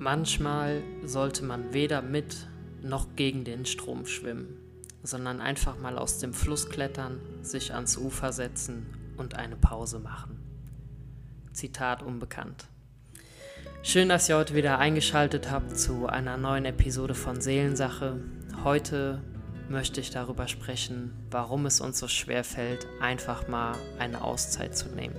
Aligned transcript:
Manchmal 0.00 0.84
sollte 1.02 1.44
man 1.44 1.72
weder 1.74 2.02
mit 2.02 2.46
noch 2.82 3.16
gegen 3.16 3.42
den 3.42 3.66
Strom 3.66 4.06
schwimmen, 4.06 4.46
sondern 5.02 5.40
einfach 5.40 5.76
mal 5.76 5.98
aus 5.98 6.18
dem 6.18 6.32
Fluss 6.32 6.68
klettern, 6.68 7.20
sich 7.42 7.74
ans 7.74 7.96
Ufer 7.96 8.32
setzen 8.32 8.86
und 9.16 9.34
eine 9.34 9.56
Pause 9.56 9.98
machen. 9.98 10.38
Zitat 11.52 12.04
unbekannt. 12.04 12.66
Schön, 13.82 14.08
dass 14.08 14.28
ihr 14.28 14.36
heute 14.36 14.54
wieder 14.54 14.78
eingeschaltet 14.78 15.50
habt 15.50 15.76
zu 15.76 16.06
einer 16.06 16.36
neuen 16.36 16.64
Episode 16.64 17.14
von 17.14 17.40
Seelensache. 17.40 18.20
Heute 18.62 19.20
möchte 19.68 20.00
ich 20.00 20.10
darüber 20.10 20.46
sprechen, 20.46 21.12
warum 21.32 21.66
es 21.66 21.80
uns 21.80 21.98
so 21.98 22.06
schwer 22.06 22.44
fällt, 22.44 22.86
einfach 23.00 23.48
mal 23.48 23.74
eine 23.98 24.22
Auszeit 24.22 24.76
zu 24.76 24.88
nehmen 24.90 25.16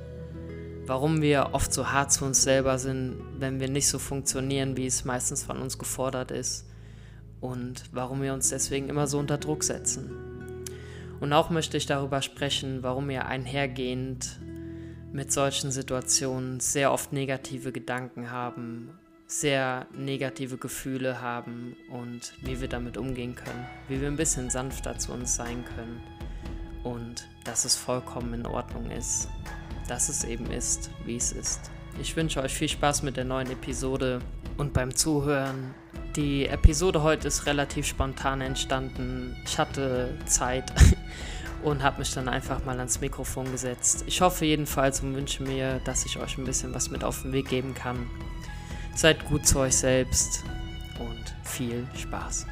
warum 0.90 1.22
wir 1.22 1.50
oft 1.52 1.72
so 1.72 1.92
hart 1.92 2.12
zu 2.12 2.26
uns 2.26 2.42
selber 2.42 2.80
sind, 2.80 3.22
wenn 3.38 3.60
wir 3.60 3.70
nicht 3.70 3.88
so 3.88 4.00
funktionieren, 4.00 4.76
wie 4.76 4.88
es 4.88 5.06
meistens 5.06 5.44
von 5.44 5.62
uns 5.62 5.78
gefordert 5.78 6.32
ist. 6.32 6.66
Und 7.42 7.84
warum 7.92 8.24
wir 8.24 8.34
uns 8.34 8.50
deswegen 8.50 8.90
immer 8.90 9.06
so 9.06 9.20
unter 9.20 9.38
Druck 9.38 9.64
setzen. 9.64 10.10
Und 11.20 11.32
auch 11.32 11.52
möchte 11.52 11.78
ich 11.78 11.86
darüber 11.86 12.24
sprechen, 12.24 12.82
warum 12.82 13.08
wir 13.08 13.28
einhergehend 13.28 14.40
mit 15.14 15.32
solchen 15.32 15.70
Situationen 15.70 16.60
sehr 16.60 16.92
oft 16.92 17.14
negative 17.14 17.72
Gedanken 17.72 18.32
haben, 18.32 18.90
sehr 19.28 19.86
negative 19.96 20.58
Gefühle 20.58 21.22
haben 21.22 21.78
und 21.92 22.34
wie 22.42 22.62
wir 22.62 22.68
damit 22.68 22.98
umgehen 22.98 23.36
können, 23.36 23.68
wie 23.90 24.02
wir 24.02 24.08
ein 24.08 24.18
bisschen 24.18 24.50
sanfter 24.50 24.98
zu 24.98 25.14
uns 25.14 25.36
sein 25.36 25.64
können. 25.76 26.02
Und 26.84 27.28
dass 27.46 27.64
es 27.64 27.76
vollkommen 27.76 28.34
in 28.34 28.48
Ordnung 28.48 28.90
ist 28.90 29.30
dass 29.90 30.10
es 30.10 30.24
eben 30.24 30.52
ist, 30.52 30.92
wie 31.06 31.16
es 31.16 31.32
ist. 31.32 31.72
Ich 32.00 32.16
wünsche 32.16 32.42
euch 32.42 32.54
viel 32.54 32.70
Spaß 32.70 33.04
mit 33.04 33.18
der 33.18 33.26
neuen 33.26 33.52
Episode 33.52 34.20
und 34.58 34.74
beim 34.74 34.96
Zuhören. 34.96 35.74
Die 36.16 36.48
Episode 36.48 37.02
heute 37.04 37.28
ist 37.28 37.46
relativ 37.46 37.88
spontan 37.88 38.42
entstanden. 38.42 39.36
Ich 39.46 39.58
hatte 39.58 40.18
Zeit 40.26 40.72
und 41.64 41.84
habe 41.84 42.00
mich 42.00 42.14
dann 42.14 42.30
einfach 42.30 42.64
mal 42.66 42.78
ans 42.78 43.02
Mikrofon 43.02 43.52
gesetzt. 43.52 44.04
Ich 44.08 44.22
hoffe 44.22 44.46
jedenfalls 44.46 45.02
und 45.02 45.16
wünsche 45.16 45.44
mir, 45.44 45.82
dass 45.86 46.06
ich 46.06 46.18
euch 46.18 46.38
ein 46.38 46.46
bisschen 46.46 46.74
was 46.74 46.90
mit 46.92 47.04
auf 47.04 47.24
den 47.24 47.32
Weg 47.32 47.50
geben 47.50 47.74
kann. 47.74 48.08
Seid 48.96 49.26
gut 49.26 49.48
zu 49.48 49.60
euch 49.60 49.76
selbst 49.76 50.44
und 51.00 51.36
viel 51.44 51.88
Spaß. 51.96 52.46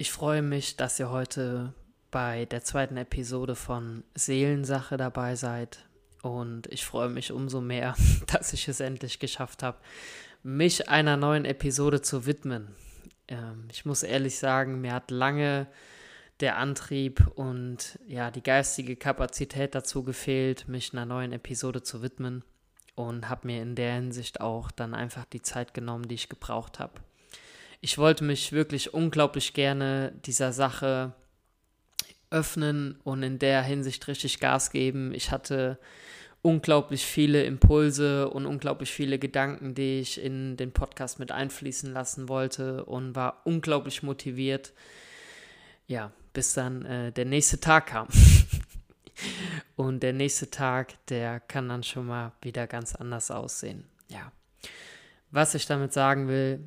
Ich 0.00 0.12
freue 0.12 0.40
mich, 0.40 0.78
dass 0.78 0.98
ihr 0.98 1.10
heute 1.10 1.74
bei 2.10 2.46
der 2.46 2.64
zweiten 2.64 2.96
Episode 2.96 3.54
von 3.54 4.02
Seelensache 4.14 4.96
dabei 4.96 5.36
seid. 5.36 5.84
Und 6.22 6.68
ich 6.68 6.86
freue 6.86 7.10
mich 7.10 7.32
umso 7.32 7.60
mehr, 7.60 7.94
dass 8.26 8.54
ich 8.54 8.66
es 8.68 8.80
endlich 8.80 9.18
geschafft 9.18 9.62
habe, 9.62 9.76
mich 10.42 10.88
einer 10.88 11.18
neuen 11.18 11.44
Episode 11.44 12.00
zu 12.00 12.24
widmen. 12.24 12.68
Ähm, 13.28 13.68
ich 13.70 13.84
muss 13.84 14.02
ehrlich 14.02 14.38
sagen, 14.38 14.80
mir 14.80 14.94
hat 14.94 15.10
lange 15.10 15.66
der 16.40 16.56
Antrieb 16.56 17.26
und 17.34 17.98
ja, 18.06 18.30
die 18.30 18.42
geistige 18.42 18.96
Kapazität 18.96 19.74
dazu 19.74 20.02
gefehlt, 20.02 20.66
mich 20.66 20.94
einer 20.94 21.04
neuen 21.04 21.32
Episode 21.32 21.82
zu 21.82 22.00
widmen. 22.00 22.42
Und 22.94 23.28
habe 23.28 23.48
mir 23.48 23.60
in 23.60 23.74
der 23.74 23.96
Hinsicht 23.96 24.40
auch 24.40 24.70
dann 24.70 24.94
einfach 24.94 25.26
die 25.26 25.42
Zeit 25.42 25.74
genommen, 25.74 26.08
die 26.08 26.14
ich 26.14 26.30
gebraucht 26.30 26.78
habe 26.78 27.02
ich 27.80 27.98
wollte 27.98 28.24
mich 28.24 28.52
wirklich 28.52 28.92
unglaublich 28.92 29.54
gerne 29.54 30.12
dieser 30.26 30.52
Sache 30.52 31.12
öffnen 32.30 32.98
und 33.02 33.22
in 33.22 33.38
der 33.38 33.62
Hinsicht 33.62 34.06
richtig 34.06 34.38
Gas 34.38 34.70
geben. 34.70 35.12
Ich 35.14 35.30
hatte 35.30 35.78
unglaublich 36.42 37.04
viele 37.04 37.42
Impulse 37.44 38.30
und 38.30 38.46
unglaublich 38.46 38.90
viele 38.90 39.18
Gedanken, 39.18 39.74
die 39.74 40.00
ich 40.00 40.22
in 40.22 40.56
den 40.56 40.72
Podcast 40.72 41.18
mit 41.18 41.32
einfließen 41.32 41.92
lassen 41.92 42.28
wollte 42.28 42.84
und 42.84 43.14
war 43.14 43.42
unglaublich 43.44 44.02
motiviert. 44.02 44.72
Ja, 45.86 46.12
bis 46.32 46.54
dann 46.54 46.84
äh, 46.84 47.12
der 47.12 47.24
nächste 47.24 47.60
Tag 47.60 47.88
kam. 47.88 48.08
und 49.76 50.02
der 50.02 50.12
nächste 50.12 50.50
Tag, 50.50 50.94
der 51.06 51.40
kann 51.40 51.68
dann 51.68 51.82
schon 51.82 52.06
mal 52.06 52.32
wieder 52.42 52.66
ganz 52.66 52.94
anders 52.94 53.30
aussehen. 53.30 53.84
Ja. 54.08 54.32
Was 55.30 55.54
ich 55.54 55.66
damit 55.66 55.92
sagen 55.92 56.28
will, 56.28 56.60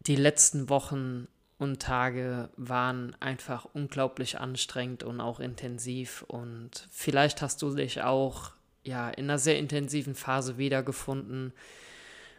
die 0.00 0.16
letzten 0.16 0.68
Wochen 0.68 1.28
und 1.58 1.80
Tage 1.82 2.48
waren 2.56 3.14
einfach 3.20 3.66
unglaublich 3.74 4.40
anstrengend 4.40 5.02
und 5.02 5.20
auch 5.20 5.40
intensiv. 5.40 6.22
Und 6.22 6.88
vielleicht 6.90 7.42
hast 7.42 7.60
du 7.60 7.74
dich 7.74 8.02
auch 8.02 8.52
ja 8.82 9.10
in 9.10 9.24
einer 9.24 9.38
sehr 9.38 9.58
intensiven 9.58 10.14
Phase 10.14 10.56
wiedergefunden, 10.56 11.52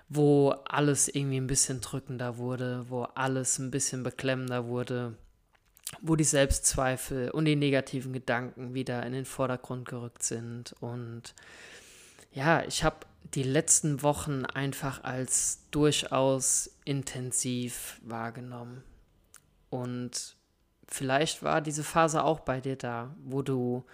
wo 0.10 0.50
alles 0.66 1.08
irgendwie 1.08 1.38
ein 1.38 1.48
bisschen 1.48 1.82
drückender 1.82 2.38
wurde, 2.38 2.86
wo 2.90 3.04
alles 3.04 3.60
ein 3.60 3.70
bisschen 3.70 4.02
beklemmender 4.02 4.66
wurde, 4.66 5.16
wo 6.02 6.16
die 6.16 6.24
Selbstzweifel 6.24 7.30
und 7.30 7.46
die 7.46 7.56
negativen 7.56 8.14
Gedanken 8.14 8.74
wieder 8.74 9.06
in 9.06 9.14
den 9.14 9.26
Vordergrund 9.26 9.88
gerückt 9.88 10.24
sind. 10.24 10.74
Und 10.80 11.36
ja, 12.34 12.64
ich 12.64 12.84
habe 12.84 13.06
die 13.24 13.44
letzten 13.44 14.02
Wochen 14.02 14.46
einfach 14.46 15.04
als 15.04 15.64
durchaus 15.72 16.70
intensiv 16.86 18.00
wahrgenommen. 18.04 18.84
Und 19.70 20.36
vielleicht 20.88 21.44
war 21.44 21.62
diese 21.62 21.84
Phase 21.84 22.24
auch 22.24 22.42
bei 22.42 22.60
dir 22.60 22.76
da, 22.76 23.16
wo 23.24 23.42
du 23.42 23.86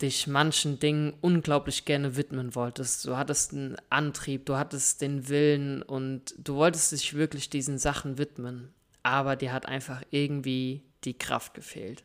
dich 0.00 0.26
manchen 0.26 0.78
Dingen 0.78 1.14
unglaublich 1.20 1.84
gerne 1.84 2.16
widmen 2.16 2.54
wolltest. 2.54 3.04
Du 3.04 3.16
hattest 3.16 3.52
einen 3.52 3.76
Antrieb, 3.90 4.46
du 4.46 4.56
hattest 4.56 5.02
den 5.02 5.28
Willen 5.28 5.82
und 5.82 6.34
du 6.38 6.54
wolltest 6.54 6.92
dich 6.92 7.14
wirklich 7.14 7.50
diesen 7.50 7.78
Sachen 7.78 8.16
widmen. 8.16 8.72
Aber 9.02 9.36
dir 9.36 9.52
hat 9.52 9.66
einfach 9.66 10.02
irgendwie 10.10 10.82
die 11.04 11.18
Kraft 11.18 11.54
gefehlt. 11.54 12.04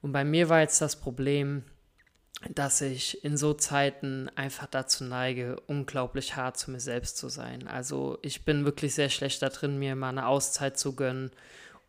Und 0.00 0.12
bei 0.12 0.24
mir 0.24 0.48
war 0.48 0.60
jetzt 0.60 0.80
das 0.80 0.96
Problem, 0.96 1.64
dass 2.52 2.80
ich 2.80 3.24
in 3.24 3.36
so 3.36 3.54
Zeiten 3.54 4.30
einfach 4.36 4.66
dazu 4.66 5.04
neige, 5.04 5.56
unglaublich 5.66 6.36
hart 6.36 6.58
zu 6.58 6.70
mir 6.70 6.80
selbst 6.80 7.16
zu 7.16 7.28
sein. 7.28 7.68
Also 7.68 8.18
ich 8.22 8.44
bin 8.44 8.64
wirklich 8.64 8.94
sehr 8.94 9.10
schlecht 9.10 9.42
da 9.42 9.48
drin, 9.48 9.78
mir 9.78 9.96
mal 9.96 10.10
eine 10.10 10.26
Auszeit 10.26 10.78
zu 10.78 10.94
gönnen 10.94 11.30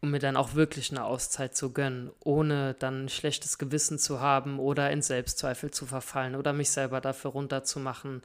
und 0.02 0.12
mir 0.12 0.20
dann 0.20 0.38
auch 0.38 0.56
wirklich 0.56 0.92
eine 0.92 1.04
Auszeit 1.04 1.56
zu 1.56 1.74
gönnen, 1.74 2.12
ohne 2.20 2.76
dann 2.76 3.06
ein 3.06 3.10
schlechtes 3.10 3.58
Gewissen 3.58 4.00
zu 4.00 4.20
haben 4.20 4.60
oder 4.60 4.92
in 4.92 5.02
Selbstzweifel 5.02 5.72
zu 5.72 5.86
verfallen 5.86 6.36
oder 6.36 6.54
mich 6.54 6.70
selber 6.70 7.02
dafür 7.02 7.32
runterzumachen. 7.32 8.22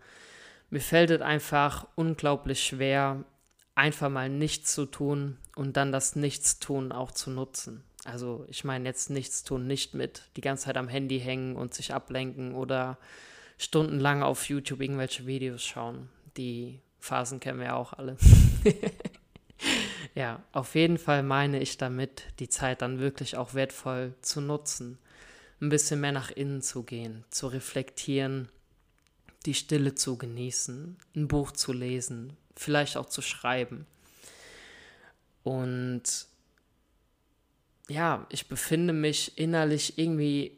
Mir 0.68 0.80
fällt 0.80 1.10
es 1.10 1.22
einfach 1.22 1.86
unglaublich 1.96 2.62
schwer, 2.62 3.24
einfach 3.74 4.10
mal 4.10 4.28
nichts 4.28 4.74
zu 4.74 4.86
tun 4.86 5.38
und 5.56 5.76
dann 5.76 5.90
das 5.90 6.16
Nichtstun 6.16 6.92
auch 6.92 7.12
zu 7.12 7.30
nutzen. 7.30 7.82
Also 8.04 8.46
ich 8.48 8.64
meine 8.64 8.88
jetzt 8.88 9.10
nichts 9.10 9.44
tun, 9.44 9.66
nicht 9.66 9.94
mit 9.94 10.22
die 10.36 10.40
ganze 10.40 10.64
Zeit 10.64 10.76
am 10.76 10.88
Handy 10.88 11.20
hängen 11.20 11.56
und 11.56 11.74
sich 11.74 11.92
ablenken 11.92 12.54
oder 12.54 12.98
stundenlang 13.58 14.22
auf 14.22 14.48
YouTube 14.48 14.80
irgendwelche 14.80 15.26
Videos 15.26 15.62
schauen. 15.62 16.08
Die 16.36 16.80
Phasen 16.98 17.40
kennen 17.40 17.58
wir 17.58 17.66
ja 17.66 17.76
auch 17.76 17.92
alle. 17.92 18.16
ja, 20.14 20.42
auf 20.52 20.74
jeden 20.74 20.96
Fall 20.96 21.22
meine 21.22 21.60
ich 21.60 21.76
damit, 21.76 22.24
die 22.38 22.48
Zeit 22.48 22.80
dann 22.80 23.00
wirklich 23.00 23.36
auch 23.36 23.52
wertvoll 23.52 24.14
zu 24.22 24.40
nutzen, 24.40 24.98
ein 25.60 25.68
bisschen 25.68 26.00
mehr 26.00 26.12
nach 26.12 26.30
innen 26.30 26.62
zu 26.62 26.84
gehen, 26.84 27.24
zu 27.28 27.48
reflektieren, 27.48 28.48
die 29.44 29.54
Stille 29.54 29.94
zu 29.94 30.16
genießen, 30.16 30.96
ein 31.16 31.28
Buch 31.28 31.52
zu 31.52 31.74
lesen, 31.74 32.36
vielleicht 32.56 32.96
auch 32.96 33.06
zu 33.06 33.20
schreiben. 33.20 33.86
Und 35.42 36.29
ja, 37.90 38.26
ich 38.30 38.46
befinde 38.46 38.92
mich 38.92 39.36
innerlich 39.36 39.98
irgendwie 39.98 40.56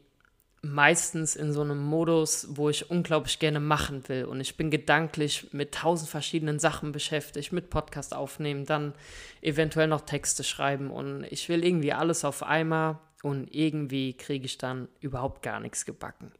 meistens 0.61 1.35
in 1.35 1.51
so 1.51 1.61
einem 1.61 1.83
Modus, 1.83 2.47
wo 2.51 2.69
ich 2.69 2.89
unglaublich 2.89 3.39
gerne 3.39 3.59
machen 3.59 4.07
will. 4.07 4.25
Und 4.25 4.39
ich 4.39 4.55
bin 4.55 4.69
gedanklich 4.69 5.51
mit 5.51 5.73
tausend 5.73 6.09
verschiedenen 6.09 6.59
Sachen 6.59 6.91
beschäftigt, 6.91 7.51
mit 7.51 7.69
Podcast 7.69 8.15
aufnehmen, 8.15 8.65
dann 8.65 8.93
eventuell 9.41 9.87
noch 9.87 10.01
Texte 10.01 10.43
schreiben. 10.43 10.89
Und 10.89 11.25
ich 11.25 11.49
will 11.49 11.65
irgendwie 11.65 11.91
alles 11.91 12.23
auf 12.23 12.43
einmal 12.43 12.99
und 13.23 13.53
irgendwie 13.53 14.13
kriege 14.13 14.45
ich 14.45 14.57
dann 14.57 14.87
überhaupt 15.01 15.41
gar 15.41 15.59
nichts 15.59 15.85
gebacken. 15.85 16.31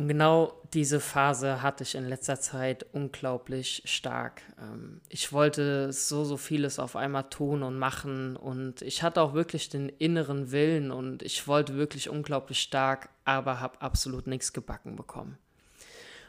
Und 0.00 0.08
genau 0.08 0.54
diese 0.72 0.98
Phase 0.98 1.60
hatte 1.60 1.82
ich 1.82 1.94
in 1.94 2.08
letzter 2.08 2.40
Zeit 2.40 2.86
unglaublich 2.94 3.82
stark. 3.84 4.40
Ähm, 4.58 5.02
ich 5.10 5.30
wollte 5.30 5.92
so, 5.92 6.24
so 6.24 6.38
vieles 6.38 6.78
auf 6.78 6.96
einmal 6.96 7.28
tun 7.28 7.62
und 7.62 7.78
machen 7.78 8.34
und 8.34 8.80
ich 8.80 9.02
hatte 9.02 9.20
auch 9.20 9.34
wirklich 9.34 9.68
den 9.68 9.90
inneren 9.90 10.52
Willen 10.52 10.90
und 10.90 11.22
ich 11.22 11.46
wollte 11.46 11.76
wirklich 11.76 12.08
unglaublich 12.08 12.62
stark, 12.62 13.10
aber 13.26 13.60
habe 13.60 13.82
absolut 13.82 14.26
nichts 14.26 14.54
gebacken 14.54 14.96
bekommen. 14.96 15.36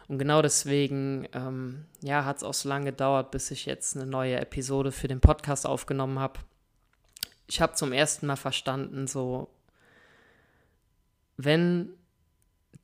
Und 0.10 0.20
genau 0.20 0.42
deswegen, 0.42 1.30
ähm, 1.32 1.86
ja, 2.02 2.26
hat 2.26 2.38
es 2.40 2.44
auch 2.44 2.54
so 2.54 2.68
lange 2.68 2.88
gedauert, 2.88 3.32
bis 3.32 3.52
ich 3.52 3.66
jetzt 3.66 3.96
eine 3.96 4.06
neue 4.06 4.36
Episode 4.36 4.92
für 4.92 5.08
den 5.08 5.22
Podcast 5.22 5.66
aufgenommen 5.66 6.20
habe. 6.20 6.42
Ich 7.48 7.62
habe 7.62 7.72
zum 7.76 7.94
ersten 7.94 8.28
Mal 8.28 8.36
verstanden, 8.36 9.08
so, 9.08 9.48
wenn 11.38 11.94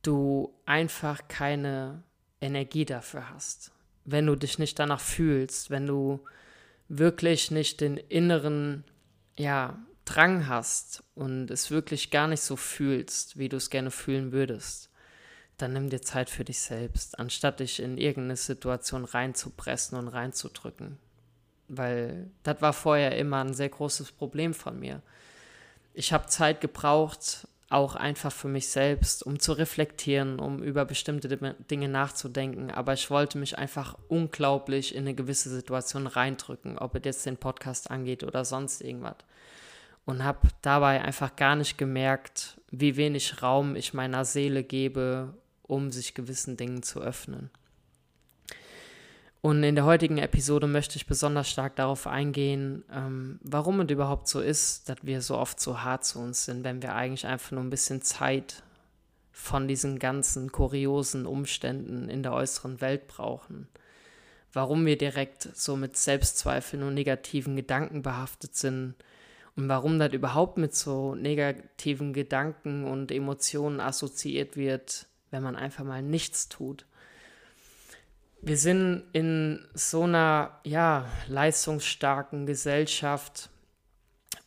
du 0.01 0.53
einfach 0.65 1.27
keine 1.27 2.03
Energie 2.41 2.85
dafür 2.85 3.29
hast, 3.29 3.71
wenn 4.05 4.25
du 4.25 4.35
dich 4.35 4.59
nicht 4.59 4.79
danach 4.79 5.01
fühlst, 5.01 5.69
wenn 5.69 5.87
du 5.87 6.21
wirklich 6.87 7.51
nicht 7.51 7.81
den 7.81 7.97
inneren, 7.97 8.83
ja, 9.37 9.79
Drang 10.05 10.47
hast 10.47 11.03
und 11.15 11.51
es 11.51 11.69
wirklich 11.69 12.11
gar 12.11 12.27
nicht 12.27 12.39
so 12.39 12.55
fühlst, 12.55 13.37
wie 13.37 13.49
du 13.49 13.57
es 13.57 13.69
gerne 13.69 13.91
fühlen 13.91 14.31
würdest, 14.31 14.89
dann 15.57 15.73
nimm 15.73 15.89
dir 15.89 16.01
Zeit 16.01 16.29
für 16.29 16.45
dich 16.45 16.59
selbst, 16.59 17.19
anstatt 17.19 17.59
dich 17.59 17.81
in 17.81 17.97
irgendeine 17.97 18.37
Situation 18.37 19.03
reinzupressen 19.03 19.97
und 19.97 20.07
reinzudrücken. 20.07 20.97
Weil 21.67 22.31
das 22.43 22.61
war 22.61 22.71
vorher 22.71 23.17
immer 23.17 23.43
ein 23.43 23.53
sehr 23.53 23.67
großes 23.67 24.13
Problem 24.13 24.53
von 24.53 24.79
mir. 24.79 25.01
Ich 25.93 26.13
habe 26.13 26.27
Zeit 26.27 26.61
gebraucht, 26.61 27.45
auch 27.69 27.95
einfach 27.95 28.31
für 28.31 28.47
mich 28.47 28.69
selbst, 28.69 29.23
um 29.23 29.39
zu 29.39 29.53
reflektieren, 29.53 30.39
um 30.39 30.63
über 30.63 30.85
bestimmte 30.85 31.27
Dinge 31.69 31.89
nachzudenken. 31.89 32.71
Aber 32.71 32.93
ich 32.93 33.09
wollte 33.09 33.37
mich 33.37 33.57
einfach 33.57 33.97
unglaublich 34.07 34.95
in 34.95 35.01
eine 35.01 35.13
gewisse 35.13 35.49
Situation 35.49 36.07
reindrücken, 36.07 36.77
ob 36.77 36.95
es 36.95 37.01
jetzt 37.03 37.25
den 37.25 37.37
Podcast 37.37 37.91
angeht 37.91 38.23
oder 38.23 38.45
sonst 38.45 38.81
irgendwas. 38.81 39.17
Und 40.05 40.23
habe 40.23 40.47
dabei 40.61 41.01
einfach 41.01 41.35
gar 41.35 41.57
nicht 41.57 41.77
gemerkt, 41.77 42.57
wie 42.71 42.95
wenig 42.95 43.43
Raum 43.43 43.75
ich 43.75 43.93
meiner 43.93 44.23
Seele 44.23 44.63
gebe, 44.63 45.33
um 45.63 45.91
sich 45.91 46.13
gewissen 46.13 46.55
Dingen 46.55 46.83
zu 46.83 47.01
öffnen. 47.01 47.49
Und 49.47 49.63
in 49.63 49.75
der 49.75 49.85
heutigen 49.85 50.17
Episode 50.17 50.67
möchte 50.67 50.97
ich 50.97 51.07
besonders 51.07 51.49
stark 51.49 51.77
darauf 51.77 52.05
eingehen, 52.05 52.83
ähm, 52.91 53.39
warum 53.41 53.79
es 53.79 53.89
überhaupt 53.89 54.27
so 54.27 54.41
ist, 54.41 54.89
dass 54.89 54.97
wir 55.03 55.21
so 55.21 55.37
oft 55.37 55.61
so 55.61 55.83
hart 55.83 56.03
zu 56.03 56.19
uns 56.19 56.43
sind, 56.43 56.65
wenn 56.65 56.81
wir 56.81 56.95
eigentlich 56.95 57.25
einfach 57.25 57.51
nur 57.51 57.63
ein 57.63 57.69
bisschen 57.69 58.01
Zeit 58.01 58.61
von 59.31 59.69
diesen 59.69 59.99
ganzen 59.99 60.51
kuriosen 60.51 61.25
Umständen 61.25 62.09
in 62.09 62.23
der 62.23 62.33
äußeren 62.33 62.81
Welt 62.81 63.07
brauchen. 63.07 63.69
Warum 64.51 64.85
wir 64.85 64.97
direkt 64.97 65.43
so 65.55 65.77
mit 65.77 65.95
Selbstzweifeln 65.95 66.83
und 66.83 66.95
negativen 66.95 67.55
Gedanken 67.55 68.01
behaftet 68.01 68.53
sind 68.57 68.95
und 69.55 69.69
warum 69.69 69.97
das 69.97 70.11
überhaupt 70.11 70.57
mit 70.57 70.75
so 70.75 71.15
negativen 71.15 72.11
Gedanken 72.11 72.83
und 72.83 73.13
Emotionen 73.13 73.79
assoziiert 73.79 74.57
wird, 74.57 75.07
wenn 75.31 75.41
man 75.41 75.55
einfach 75.55 75.85
mal 75.85 76.01
nichts 76.01 76.49
tut 76.49 76.85
wir 78.41 78.57
sind 78.57 79.03
in 79.13 79.67
so 79.73 80.03
einer 80.03 80.59
ja, 80.63 81.05
leistungsstarken 81.27 82.45
Gesellschaft 82.45 83.49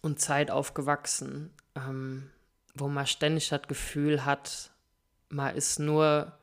und 0.01 0.21
Zeit 0.21 0.51
aufgewachsen, 0.51 1.53
ähm, 1.75 2.31
wo 2.75 2.89
man 2.89 3.07
ständig 3.07 3.49
das 3.49 3.63
Gefühl 3.63 4.25
hat, 4.25 4.71
man 5.29 5.55
ist 5.55 5.79
nur 5.79 6.39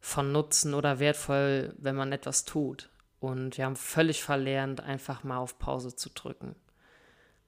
von 0.00 0.32
Nutzen 0.32 0.74
oder 0.74 0.98
wertvoll, 0.98 1.74
wenn 1.78 1.96
man 1.96 2.12
etwas 2.12 2.44
tut. 2.44 2.90
Und 3.20 3.56
wir 3.56 3.66
haben 3.66 3.76
völlig 3.76 4.22
verlernt, 4.22 4.80
einfach 4.80 5.22
mal 5.22 5.38
auf 5.38 5.58
Pause 5.58 5.94
zu 5.94 6.10
drücken. 6.10 6.56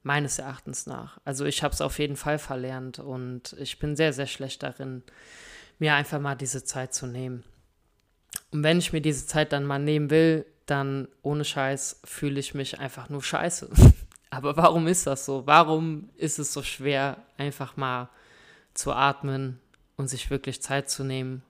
Meines 0.03 0.39
Erachtens 0.39 0.85
nach. 0.85 1.19
Also 1.25 1.45
ich 1.45 1.63
habe 1.63 1.73
es 1.73 1.81
auf 1.81 1.99
jeden 1.99 2.15
Fall 2.15 2.37
verlernt 2.37 2.99
und 2.99 3.53
ich 3.59 3.79
bin 3.79 3.95
sehr, 3.95 4.13
sehr 4.13 4.27
schlecht 4.27 4.63
darin, 4.63 5.03
mir 5.79 5.95
einfach 5.95 6.19
mal 6.19 6.35
diese 6.35 6.63
Zeit 6.63 6.93
zu 6.93 7.07
nehmen. 7.07 7.43
Und 8.55 8.63
wenn 8.63 8.77
ich 8.77 8.93
mir 8.93 9.01
diese 9.01 9.27
Zeit 9.27 9.51
dann 9.51 9.65
mal 9.65 9.79
nehmen 9.79 10.09
will, 10.09 10.45
dann 10.65 11.09
ohne 11.23 11.43
Scheiß 11.43 11.99
fühle 12.05 12.39
ich 12.39 12.53
mich 12.53 12.79
einfach 12.79 13.09
nur 13.09 13.21
scheiße. 13.21 13.69
Aber 14.29 14.55
warum 14.55 14.87
ist 14.87 15.05
das 15.07 15.25
so? 15.25 15.45
Warum 15.45 16.09
ist 16.15 16.39
es 16.39 16.53
so 16.53 16.63
schwer, 16.63 17.17
einfach 17.37 17.75
mal 17.75 18.07
zu 18.73 18.93
atmen 18.93 19.59
und 19.97 20.07
sich 20.07 20.29
wirklich 20.29 20.61
Zeit 20.61 20.89
zu 20.89 21.03
nehmen 21.03 21.43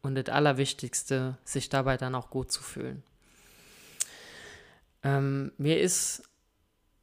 und 0.00 0.14
das 0.14 0.34
Allerwichtigste, 0.34 1.36
sich 1.44 1.68
dabei 1.68 1.98
dann 1.98 2.14
auch 2.14 2.30
gut 2.30 2.50
zu 2.50 2.62
fühlen? 2.62 3.02
Ähm, 5.02 5.52
mir 5.58 5.78
ist 5.78 6.22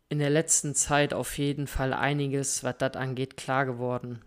in 0.10 0.18
der 0.18 0.32
letzten 0.32 0.74
Zeit 0.74 1.14
auf 1.14 1.38
jeden 1.38 1.68
Fall 1.68 1.94
einiges, 1.94 2.64
was 2.64 2.80
das 2.80 2.96
angeht, 2.96 3.38
klar 3.38 3.68
geworden. 3.68 4.24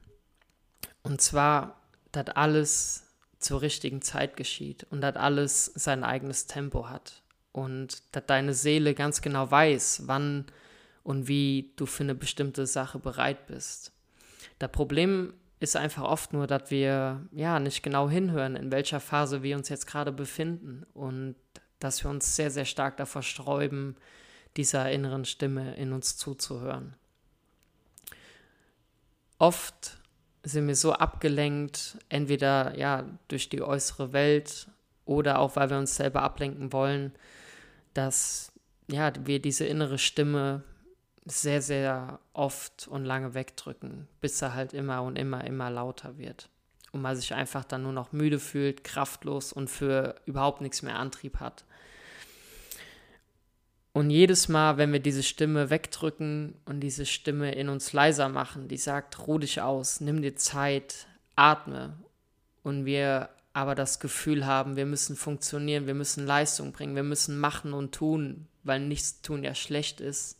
Und 1.03 1.21
zwar, 1.21 1.81
dass 2.13 2.29
alles 2.29 3.06
zur 3.47 3.63
richtigen 3.63 4.03
Zeit 4.03 4.37
geschieht 4.37 4.87
und 4.91 5.01
dass 5.01 5.15
alles 5.15 5.67
sein 5.77 6.03
eigenes 6.03 6.47
Tempo 6.47 6.89
hat 6.89 7.23
und 7.53 8.03
dass 8.13 8.27
deine 8.27 8.55
Seele 8.55 8.93
ganz 8.93 9.23
genau 9.23 9.49
weiß, 9.49 10.03
wann 10.07 10.47
und 11.05 11.29
wie 11.29 11.73
du 11.77 11.87
für 11.87 12.03
eine 12.03 12.17
bestimmte 12.17 12.67
Sache 12.67 12.99
bereit 12.99 13.47
bist. 13.47 13.93
Das 14.59 14.73
Problem 14.73 15.33
ist 15.61 15.77
einfach 15.77 16.03
oft 16.03 16.33
nur, 16.33 16.49
dass 16.49 16.73
wir 16.73 17.25
ja 17.31 17.61
nicht 17.61 17.85
genau 17.85 18.11
hinhören, 18.11 18.57
in 18.57 18.73
welcher 18.73 18.99
Phase 18.99 19.45
wir 19.45 19.57
uns 19.57 19.69
jetzt 19.69 19.87
gerade 19.87 20.11
befinden 20.11 20.85
und 20.93 21.37
dass 21.79 22.03
wir 22.03 22.11
uns 22.11 22.35
sehr, 22.35 22.51
sehr 22.51 22.65
stark 22.65 22.97
davor 22.97 23.23
sträuben, 23.23 23.95
dieser 24.57 24.91
inneren 24.91 25.25
Stimme 25.25 25.77
in 25.77 25.93
uns 25.93 26.17
zuzuhören. 26.17 26.97
Oft 29.39 29.96
sind 30.47 30.69
wir 30.69 30.77
so 30.77 30.93
abgelenkt, 30.93 31.99
entweder 32.09 32.77
ja 32.79 33.05
durch 33.29 33.49
die 33.49 33.63
äußere 33.63 34.13
Welt 34.13 34.69
oder 35.05 35.39
auch 35.41 35.57
weil 35.57 35.71
wir 35.71 35.79
uns 35.79 35.97
selber 35.97 36.23
ablenken 36.23 36.73
wollen, 36.73 37.13
dass 37.95 38.53
ja 38.89 39.13
wir 39.25 39.41
diese 39.41 39.67
innere 39.67 39.99
Stimme 39.99 40.63
sehr 41.25 41.61
sehr 41.61 42.21
oft 42.33 42.87
und 42.89 43.05
lange 43.05 43.35
wegdrücken, 43.35 44.07
bis 44.21 44.41
er 44.41 44.55
halt 44.55 44.73
immer 44.73 45.03
und 45.03 45.17
immer 45.17 45.45
immer 45.45 45.71
lauter 45.71 46.17
wird 46.17 46.49
und 46.97 47.03
man 47.03 47.15
sich 47.15 47.35
einfach 47.35 47.65
dann 47.65 47.83
nur 47.83 47.93
noch 47.93 48.13
müde 48.13 48.39
fühlt, 48.39 48.83
kraftlos 48.83 49.53
und 49.53 49.69
für 49.69 50.15
überhaupt 50.25 50.63
nichts 50.63 50.83
mehr 50.83 50.99
Antrieb 50.99 51.41
hat. 51.41 51.66
Und 53.97 54.11
jedes 54.11 54.49
Mal, 54.49 54.77
wenn 54.77 54.93
wir 54.93 55.01
diese 55.01 55.23
Stimme 55.23 55.71
wegdrücken 55.71 56.55
und 56.67 56.81
diese 56.81 57.07
Stimme 57.07 57.55
in 57.55 57.71
uns 57.71 57.95
leiser 57.95 58.29
machen, 58.29 58.69
die 58.69 58.77
sagt, 58.77 59.27
ruh 59.27 59.39
dich 59.39 59.63
aus, 59.63 60.03
nimm 60.03 60.21
dir 60.21 60.37
Zeit, 60.37 61.07
atme, 61.35 61.97
und 62.63 62.85
wir 62.85 63.31
aber 63.55 63.75
das 63.75 63.99
Gefühl 63.99 64.45
haben, 64.45 64.77
wir 64.77 64.85
müssen 64.85 65.17
funktionieren, 65.17 65.87
wir 65.87 65.95
müssen 65.95 66.27
Leistung 66.27 66.73
bringen, 66.73 66.95
wir 66.95 67.05
müssen 67.05 67.39
machen 67.39 67.73
und 67.73 67.95
tun, 67.95 68.49
weil 68.65 68.81
nichts 68.81 69.23
tun 69.23 69.43
ja 69.43 69.55
schlecht 69.55 70.03
ist, 70.03 70.39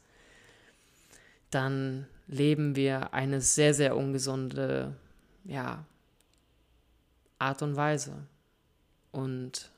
dann 1.51 2.07
leben 2.27 2.77
wir 2.77 3.15
eine 3.15 3.41
sehr, 3.41 3.73
sehr 3.73 3.97
ungesunde 3.97 4.95
ja, 5.45 5.87
Art 7.39 7.63
und 7.63 7.75
Weise. 7.75 8.27
Und 9.13 9.71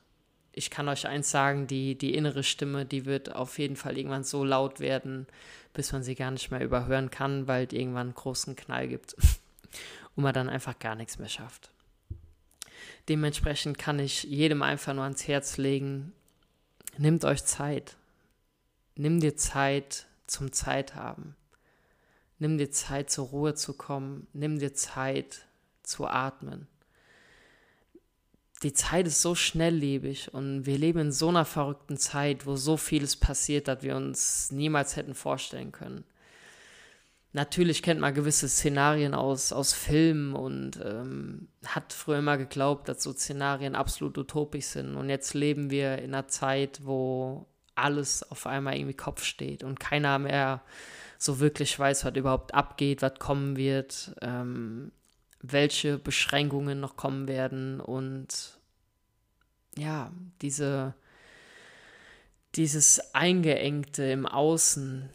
ich 0.59 0.71
kann 0.71 0.89
euch 0.89 1.07
eins 1.07 1.31
sagen, 1.31 1.69
die, 1.69 1.97
die 1.97 2.15
innere 2.15 2.43
Stimme, 2.43 2.85
die 2.85 3.07
wird 3.07 3.35
auf 3.35 3.59
jeden 3.61 3.77
Fall 3.77 3.97
irgendwann 3.97 4.25
so 4.25 4.43
laut 4.45 4.81
werden, 4.81 5.29
bis 5.73 5.93
man 5.93 6.03
sie 6.03 6.17
gar 6.17 6.33
nicht 6.33 6.51
mehr 6.51 6.65
überhören 6.65 7.11
kann, 7.11 7.47
weil 7.47 7.67
es 7.67 7.73
irgendwann 7.73 8.09
einen 8.09 8.15
großen 8.15 8.57
Knall 8.57 8.89
gibt 8.89 9.15
und 10.17 10.25
man 10.25 10.35
dann 10.35 10.49
einfach 10.49 10.77
gar 10.81 10.97
nichts 10.97 11.19
mehr 11.21 11.29
schafft. 11.29 11.71
Dementsprechend 13.09 13.79
kann 13.79 14.01
ich 14.01 14.25
jedem 14.25 14.63
einfach 14.63 14.95
nur 14.95 15.05
ans 15.05 15.29
Herz 15.29 15.59
legen, 15.59 16.13
nehmt 16.99 17.25
euch 17.25 17.45
Zeit. 17.45 17.97
Nimm 18.97 19.21
dir 19.21 19.37
Zeit 19.37 20.07
zum 20.27 20.51
Zeit 20.51 20.97
haben. 20.97 21.37
Nimm 22.41 22.59
dir 22.59 22.73
Zeit 22.73 23.11
zur 23.11 23.29
Ruhe 23.29 23.55
zu 23.55 23.75
kommen. 23.75 24.27
Nimm 24.33 24.59
dir 24.59 24.75
Zeit 24.75 25.47
zu 25.85 26.09
atmen 26.09 26.67
die 28.63 28.73
Zeit 28.73 29.07
ist 29.07 29.23
so 29.23 29.35
schnelllebig 29.35 30.35
und 30.35 30.67
wir 30.67 30.79
leben 30.79 30.99
in 30.99 31.13
so 31.13 31.29
einer 31.29 31.45
verrückten 31.45 31.97
Zeit, 31.97 32.45
wo 32.47 32.57
so 32.57 32.77
vieles 32.77 33.17
passiert, 33.17 33.69
dass 33.69 33.83
wir 33.83 33.97
uns 33.97 34.51
niemals 34.51 34.97
hätten 34.97 35.15
vorstellen 35.15 35.71
können. 35.71 36.05
Natürlich 37.33 37.83
kennt 37.83 38.01
man 38.01 38.15
gewisse 38.15 38.49
Szenarien 38.49 39.15
aus, 39.15 39.53
aus 39.53 39.75
Filmen 39.75 40.35
und 40.35 40.81
ähm, 40.83 41.49
hat 41.67 41.93
früher 41.93 42.19
immer 42.19 42.39
geglaubt, 42.39 42.89
dass 42.89 43.03
so 43.03 43.13
Szenarien 43.13 43.75
absolut 43.75 44.17
utopisch 44.19 44.67
sind. 44.67 44.97
Und 44.97 45.11
jetzt 45.11 45.35
leben 45.35 45.71
wir 45.71 45.99
in 45.99 46.15
einer 46.15 46.27
Zeit, 46.27 46.81
wo 46.85 47.47
alles 47.75 48.29
auf 48.29 48.47
einmal 48.47 48.77
irgendwie 48.77 48.97
Kopf 48.97 49.23
steht 49.23 49.63
und 49.63 49.79
keiner 49.79 50.19
mehr 50.19 50.63
so 51.19 51.39
wirklich 51.39 51.79
weiß, 51.79 52.05
was 52.05 52.17
überhaupt 52.17 52.55
abgeht, 52.55 53.03
was 53.03 53.19
kommen 53.19 53.57
wird. 53.57 54.15
Ähm, 54.23 54.91
welche 55.41 55.99
Beschränkungen 55.99 56.81
noch 56.81 56.97
kommen 56.97 57.29
werden 57.29 57.81
und 57.81 58.59
ja, 59.77 60.13
diese, 60.43 60.95
dieses 62.57 63.15
Eingeengte 63.15 64.05
im 64.05 64.27
Außen 64.27 65.09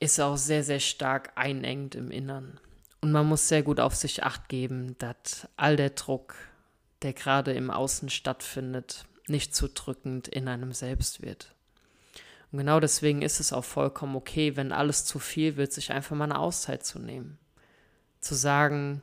ist 0.00 0.18
auch 0.20 0.36
sehr, 0.36 0.64
sehr 0.64 0.80
stark 0.80 1.32
einengt 1.36 1.94
im 1.94 2.10
Innern. 2.10 2.58
Und 3.02 3.12
man 3.12 3.26
muss 3.26 3.48
sehr 3.48 3.62
gut 3.62 3.80
auf 3.80 3.94
sich 3.94 4.24
acht 4.24 4.48
geben, 4.48 4.96
dass 4.98 5.48
all 5.56 5.76
der 5.76 5.90
Druck, 5.90 6.34
der 7.02 7.12
gerade 7.12 7.52
im 7.52 7.70
Außen 7.70 8.08
stattfindet, 8.08 9.04
nicht 9.26 9.54
zu 9.54 9.68
drückend 9.68 10.28
in 10.28 10.48
einem 10.48 10.72
selbst 10.72 11.22
wird. 11.22 11.54
Und 12.52 12.58
genau 12.58 12.80
deswegen 12.80 13.22
ist 13.22 13.40
es 13.40 13.52
auch 13.52 13.64
vollkommen 13.64 14.16
okay, 14.16 14.56
wenn 14.56 14.72
alles 14.72 15.04
zu 15.04 15.18
viel 15.18 15.56
wird, 15.56 15.72
sich 15.72 15.92
einfach 15.92 16.16
mal 16.16 16.24
eine 16.24 16.38
Auszeit 16.38 16.84
zu 16.84 16.98
nehmen. 16.98 17.38
Zu 18.20 18.34
sagen, 18.34 19.02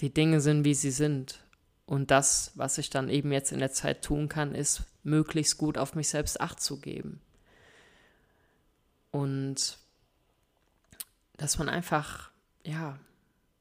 die 0.00 0.12
Dinge 0.12 0.40
sind, 0.40 0.64
wie 0.64 0.74
sie 0.74 0.90
sind. 0.90 1.40
Und 1.86 2.10
das, 2.10 2.52
was 2.54 2.78
ich 2.78 2.90
dann 2.90 3.08
eben 3.08 3.32
jetzt 3.32 3.52
in 3.52 3.60
der 3.60 3.72
Zeit 3.72 4.04
tun 4.04 4.28
kann, 4.28 4.54
ist, 4.54 4.82
möglichst 5.02 5.58
gut 5.58 5.78
auf 5.78 5.94
mich 5.94 6.08
selbst 6.08 6.40
acht 6.40 6.60
zu 6.60 6.80
geben. 6.80 7.20
Und 9.10 9.78
dass 11.38 11.58
man 11.58 11.68
einfach, 11.68 12.30
ja, 12.64 12.98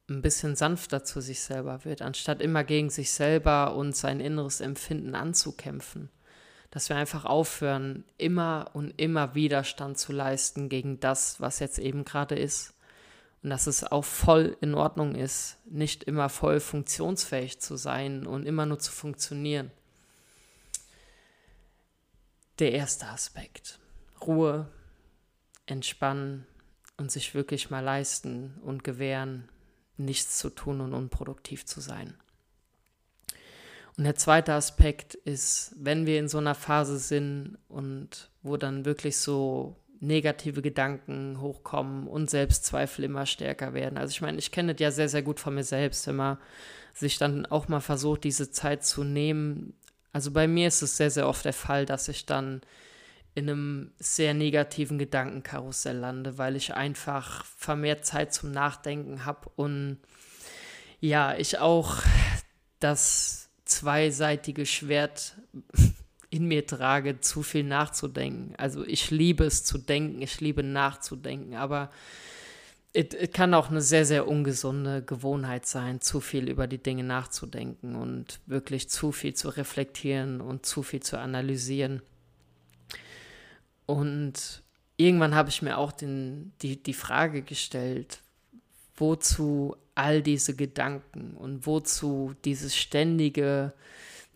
ein 0.09 0.21
bisschen 0.21 0.55
sanfter 0.55 1.03
zu 1.03 1.21
sich 1.21 1.41
selber 1.41 1.83
wird, 1.85 2.01
anstatt 2.01 2.41
immer 2.41 2.63
gegen 2.63 2.89
sich 2.89 3.11
selber 3.11 3.75
und 3.75 3.95
sein 3.95 4.19
inneres 4.19 4.61
Empfinden 4.61 5.15
anzukämpfen. 5.15 6.09
Dass 6.71 6.89
wir 6.89 6.95
einfach 6.95 7.25
aufhören, 7.25 8.03
immer 8.17 8.71
und 8.73 8.91
immer 8.99 9.35
Widerstand 9.35 9.97
zu 9.97 10.11
leisten 10.11 10.69
gegen 10.69 10.99
das, 10.99 11.39
was 11.39 11.59
jetzt 11.59 11.79
eben 11.79 12.03
gerade 12.03 12.35
ist. 12.35 12.73
Und 13.43 13.49
dass 13.49 13.67
es 13.67 13.83
auch 13.83 14.03
voll 14.03 14.57
in 14.61 14.73
Ordnung 14.73 15.15
ist, 15.15 15.57
nicht 15.65 16.03
immer 16.03 16.29
voll 16.29 16.59
funktionsfähig 16.59 17.59
zu 17.59 17.77
sein 17.77 18.25
und 18.25 18.45
immer 18.45 18.65
nur 18.65 18.79
zu 18.79 18.91
funktionieren. 18.91 19.71
Der 22.59 22.71
erste 22.71 23.07
Aspekt. 23.07 23.79
Ruhe, 24.25 24.67
entspannen 25.67 26.47
und 26.97 27.11
sich 27.11 27.35
wirklich 27.35 27.69
mal 27.69 27.83
leisten 27.83 28.59
und 28.63 28.83
gewähren, 28.83 29.47
nichts 29.97 30.39
zu 30.39 30.49
tun 30.49 30.81
und 30.81 30.93
unproduktiv 30.93 31.65
zu 31.65 31.81
sein. 31.81 32.15
Und 33.97 34.03
der 34.03 34.15
zweite 34.15 34.53
Aspekt 34.53 35.15
ist, 35.15 35.73
wenn 35.77 36.05
wir 36.05 36.19
in 36.19 36.29
so 36.29 36.37
einer 36.37 36.55
Phase 36.55 36.99
sind 36.99 37.57
und 37.67 38.29
wo 38.43 38.57
dann 38.57 38.85
wirklich 38.85 39.17
so 39.17 39.75
negative 39.99 40.61
Gedanken 40.61 41.41
hochkommen 41.41 42.07
und 42.07 42.29
Selbstzweifel 42.29 43.05
immer 43.05 43.25
stärker 43.25 43.73
werden. 43.73 43.97
Also 43.97 44.11
ich 44.11 44.21
meine, 44.21 44.37
ich 44.37 44.51
kenne 44.51 44.73
das 44.73 44.81
ja 44.81 44.91
sehr, 44.91 45.09
sehr 45.09 45.23
gut 45.23 45.39
von 45.39 45.55
mir 45.55 45.63
selbst, 45.63 46.07
wenn 46.07 46.15
man 46.15 46.37
sich 46.93 47.17
dann 47.17 47.45
auch 47.45 47.67
mal 47.67 47.79
versucht, 47.79 48.23
diese 48.23 48.51
Zeit 48.51 48.85
zu 48.85 49.03
nehmen. 49.03 49.73
Also 50.13 50.31
bei 50.31 50.47
mir 50.47 50.67
ist 50.67 50.81
es 50.81 50.97
sehr, 50.97 51.11
sehr 51.11 51.27
oft 51.27 51.45
der 51.45 51.53
Fall, 51.53 51.85
dass 51.85 52.07
ich 52.07 52.25
dann 52.25 52.61
in 53.35 53.49
einem 53.49 53.91
sehr 53.99 54.33
negativen 54.33 54.97
Gedankenkarussell 54.97 55.97
lande, 55.97 56.39
weil 56.39 56.55
ich 56.55 56.73
einfach 56.73 57.45
vermehrt 57.45 58.05
Zeit 58.05 58.33
zum 58.33 58.51
Nachdenken 58.51 59.25
habe 59.25 59.49
und 59.55 59.99
ja, 60.99 61.35
ich 61.37 61.59
auch 61.59 62.01
das 62.79 63.49
zweiseitige 63.65 64.65
Schwert 64.65 65.35
in 66.29 66.47
mir 66.47 66.65
trage, 66.65 67.19
zu 67.21 67.43
viel 67.43 67.63
nachzudenken. 67.63 68.53
Also 68.57 68.85
ich 68.85 69.11
liebe 69.11 69.45
es 69.45 69.63
zu 69.63 69.77
denken, 69.77 70.21
ich 70.21 70.41
liebe 70.41 70.63
nachzudenken, 70.63 71.55
aber 71.55 71.89
es 72.93 73.31
kann 73.31 73.53
auch 73.53 73.69
eine 73.69 73.81
sehr, 73.81 74.05
sehr 74.05 74.27
ungesunde 74.27 75.03
Gewohnheit 75.03 75.67
sein, 75.67 76.01
zu 76.01 76.19
viel 76.19 76.49
über 76.49 76.67
die 76.67 76.79
Dinge 76.79 77.03
nachzudenken 77.03 77.95
und 77.95 78.39
wirklich 78.47 78.89
zu 78.89 79.11
viel 79.11 79.35
zu 79.35 79.49
reflektieren 79.49 80.41
und 80.41 80.65
zu 80.65 80.83
viel 80.83 81.01
zu 81.01 81.19
analysieren. 81.19 82.01
Und 83.85 84.63
irgendwann 84.97 85.35
habe 85.35 85.49
ich 85.49 85.61
mir 85.61 85.77
auch 85.77 85.91
den, 85.91 86.53
die, 86.61 86.81
die 86.81 86.93
Frage 86.93 87.43
gestellt, 87.43 88.19
wozu 88.95 89.75
all 89.93 90.21
diese 90.21 90.55
Gedanken 90.55 91.35
und 91.35 91.65
wozu 91.65 92.35
dieses 92.45 92.75
ständige 92.75 93.73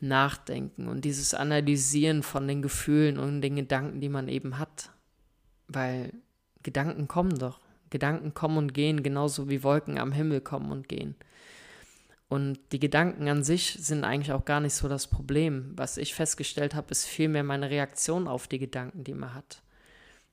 Nachdenken 0.02 0.88
und 0.88 1.06
dieses 1.06 1.34
Analysieren 1.34 2.24
von 2.24 2.48
den 2.48 2.62
Gefühlen 2.62 3.18
und 3.18 3.42
den 3.42 3.56
Gedanken, 3.56 4.02
die 4.02 4.10
man 4.10 4.28
eben 4.28 4.58
hat. 4.58 4.92
Weil 5.68 6.14
Gedanken 6.64 7.08
kommen 7.08 7.38
doch. 7.38 7.60
Gedanken 7.90 8.34
kommen 8.34 8.58
und 8.58 8.74
gehen, 8.74 9.04
genauso 9.04 9.50
wie 9.50 9.64
Wolken 9.64 9.98
am 9.98 10.12
Himmel 10.12 10.42
kommen 10.42 10.72
und 10.72 10.88
gehen. 10.88 11.16
Und 12.30 12.60
die 12.72 12.80
Gedanken 12.80 13.28
an 13.28 13.44
sich 13.44 13.78
sind 13.80 14.06
eigentlich 14.06 14.32
auch 14.32 14.46
gar 14.46 14.62
nicht 14.62 14.74
so 14.74 14.88
das 14.88 15.08
Problem. 15.08 15.74
Was 15.76 15.98
ich 15.98 16.16
festgestellt 16.16 16.76
habe, 16.76 16.92
ist 16.92 17.06
vielmehr 17.06 17.44
meine 17.44 17.70
Reaktion 17.70 18.28
auf 18.28 18.48
die 18.48 18.60
Gedanken, 18.60 19.04
die 19.04 19.14
man 19.14 19.34
hat. 19.34 19.62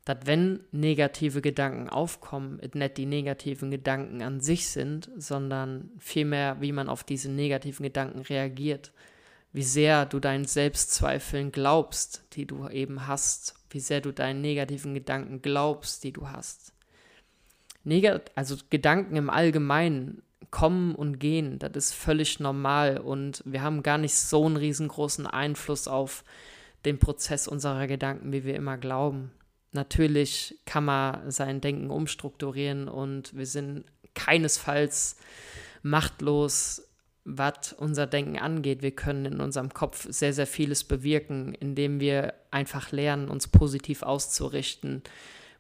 Dass 0.05 0.19
wenn 0.25 0.61
negative 0.71 1.43
Gedanken 1.43 1.89
aufkommen, 1.89 2.61
es 2.63 2.73
nicht 2.75 2.97
die 2.97 3.05
negativen 3.05 3.73
Gedanken 3.73 4.23
an 4.23 4.41
sich 4.41 4.69
sind, 4.69 5.11
sondern 5.17 5.91
vielmehr, 5.99 6.61
wie 6.61 6.71
man 6.71 6.89
auf 6.89 7.03
diese 7.03 7.33
negativen 7.33 7.83
Gedanken 7.83 8.21
reagiert. 8.21 8.93
Wie 9.53 9.63
sehr 9.63 10.07
du 10.07 10.21
deinen 10.21 10.45
Selbstzweifeln 10.45 11.53
glaubst, 11.53 12.23
die 12.35 12.47
du 12.47 12.69
eben 12.69 13.07
hast. 13.07 13.55
Wie 13.71 13.81
sehr 13.81 14.01
du 14.01 14.13
deinen 14.13 14.41
negativen 14.41 14.95
Gedanken 14.95 15.43
glaubst, 15.43 16.05
die 16.05 16.13
du 16.13 16.29
hast. 16.29 16.73
Negat 17.85 18.33
also 18.35 18.57
Gedanken 18.71 19.17
im 19.17 19.31
Allgemeinen 19.31 20.23
kommen 20.51 20.95
und 20.95 21.19
gehen. 21.19 21.59
Das 21.59 21.73
ist 21.75 21.95
völlig 21.95 22.41
normal 22.41 22.99
und 22.99 23.43
wir 23.45 23.63
haben 23.63 23.83
gar 23.83 23.99
nicht 23.99 24.15
so 24.15 24.45
einen 24.47 24.57
riesengroßen 24.57 25.27
Einfluss 25.27 25.89
auf 25.89 26.25
den 26.85 26.99
Prozess 26.99 27.49
unserer 27.49 27.87
Gedanken, 27.87 28.33
wie 28.33 28.45
wir 28.45 28.55
immer 28.55 28.79
glauben. 28.79 29.33
Natürlich 29.73 30.59
kann 30.65 30.85
man 30.85 31.31
sein 31.31 31.61
Denken 31.61 31.91
umstrukturieren 31.91 32.89
und 32.89 33.37
wir 33.37 33.47
sind 33.47 33.85
keinesfalls 34.15 35.17
machtlos, 35.83 36.88
was 37.29 37.75
unser 37.75 38.07
Denken 38.07 38.39
angeht. 38.39 38.83
Wir 38.83 38.93
können 38.93 39.27
in 39.27 39.41
unserem 39.41 39.75
Kopf 39.75 40.07
sehr, 40.09 40.33
sehr 40.33 40.47
vieles 40.47 40.85
bewirken, 40.85 41.55
indem 41.55 42.01
wir 42.01 42.33
einfach 42.51 42.91
lernen, 42.91 43.29
uns 43.29 43.49
positiv 43.49 44.03
auszurichten, 44.03 45.03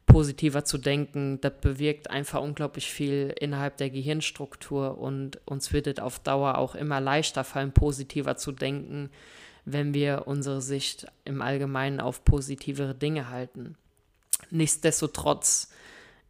positiver 0.06 0.64
zu 0.64 0.78
denken, 0.78 1.38
das 1.42 1.52
bewirkt 1.60 2.08
einfach 2.08 2.40
unglaublich 2.40 2.90
viel 2.90 3.34
innerhalb 3.38 3.76
der 3.76 3.90
Gehirnstruktur 3.90 4.96
und 4.96 5.38
uns 5.44 5.74
wird 5.74 5.86
es 5.86 5.98
auf 5.98 6.18
Dauer 6.18 6.56
auch 6.56 6.74
immer 6.74 7.00
leichter 7.00 7.44
fallen, 7.44 7.72
positiver 7.72 8.38
zu 8.38 8.52
denken, 8.52 9.10
wenn 9.66 9.92
wir 9.92 10.22
unsere 10.26 10.62
Sicht 10.62 11.06
im 11.26 11.42
Allgemeinen 11.42 12.00
auf 12.00 12.24
positivere 12.24 12.94
Dinge 12.94 13.28
halten. 13.28 13.76
Nichtsdestotrotz 14.50 15.70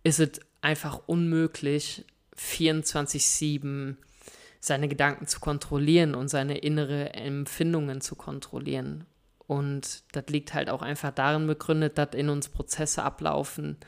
ist 0.02 0.18
es 0.18 0.40
einfach 0.60 1.02
unmöglich, 1.06 2.04
24-7 2.36 3.94
seine 4.60 4.88
Gedanken 4.88 5.26
zu 5.26 5.40
kontrollieren 5.40 6.14
und 6.14 6.28
seine 6.28 6.58
innere 6.58 7.14
Empfindungen 7.14 8.00
zu 8.00 8.16
kontrollieren. 8.16 9.04
Und 9.46 10.02
das 10.12 10.26
liegt 10.28 10.52
halt 10.52 10.68
auch 10.68 10.82
einfach 10.82 11.10
darin 11.10 11.46
begründet, 11.46 11.96
dass 11.96 12.10
in 12.12 12.28
uns 12.28 12.50
Prozesse 12.50 13.02
ablaufen, 13.02 13.78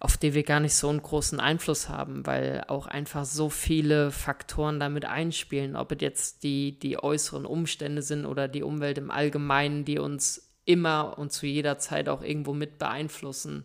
auf 0.00 0.18
die 0.18 0.34
wir 0.34 0.42
gar 0.42 0.60
nicht 0.60 0.74
so 0.74 0.90
einen 0.90 1.00
großen 1.00 1.40
Einfluss 1.40 1.88
haben, 1.88 2.26
weil 2.26 2.64
auch 2.68 2.86
einfach 2.86 3.24
so 3.24 3.48
viele 3.48 4.10
Faktoren 4.10 4.78
damit 4.78 5.06
einspielen, 5.06 5.76
ob 5.76 5.92
es 5.92 6.02
jetzt 6.02 6.42
die, 6.42 6.78
die 6.78 7.02
äußeren 7.02 7.46
Umstände 7.46 8.02
sind 8.02 8.26
oder 8.26 8.48
die 8.48 8.62
Umwelt 8.62 8.98
im 8.98 9.10
Allgemeinen, 9.10 9.86
die 9.86 9.98
uns 9.98 10.52
immer 10.66 11.16
und 11.18 11.32
zu 11.32 11.46
jeder 11.46 11.78
Zeit 11.78 12.10
auch 12.10 12.22
irgendwo 12.22 12.52
mit 12.52 12.78
beeinflussen 12.78 13.64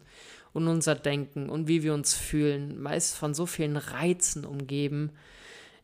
und 0.54 0.70
unser 0.70 0.96
Denken 0.96 1.50
und 1.50 1.68
wie 1.68 1.84
wir 1.84 1.94
uns 1.94 2.14
fühlen, 2.14 2.82
meist 2.82 3.18
von 3.18 3.34
so 3.34 3.46
vielen 3.46 3.76
Reizen 3.76 4.46
umgeben, 4.46 5.12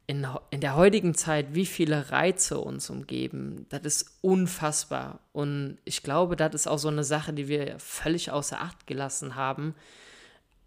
in, 0.09 0.25
in 0.49 0.59
der 0.59 0.75
heutigen 0.75 1.13
Zeit, 1.13 1.53
wie 1.53 1.67
viele 1.67 2.09
Reize 2.09 2.57
uns 2.57 2.89
umgeben, 2.89 3.67
das 3.69 3.81
ist 3.85 4.17
unfassbar. 4.21 5.19
Und 5.33 5.77
ich 5.85 6.01
glaube, 6.01 6.35
das 6.35 6.55
ist 6.55 6.65
auch 6.65 6.79
so 6.79 6.87
eine 6.87 7.03
Sache, 7.03 7.31
die 7.31 7.47
wir 7.47 7.77
völlig 7.77 8.31
außer 8.31 8.59
Acht 8.59 8.87
gelassen 8.87 9.35
haben, 9.35 9.75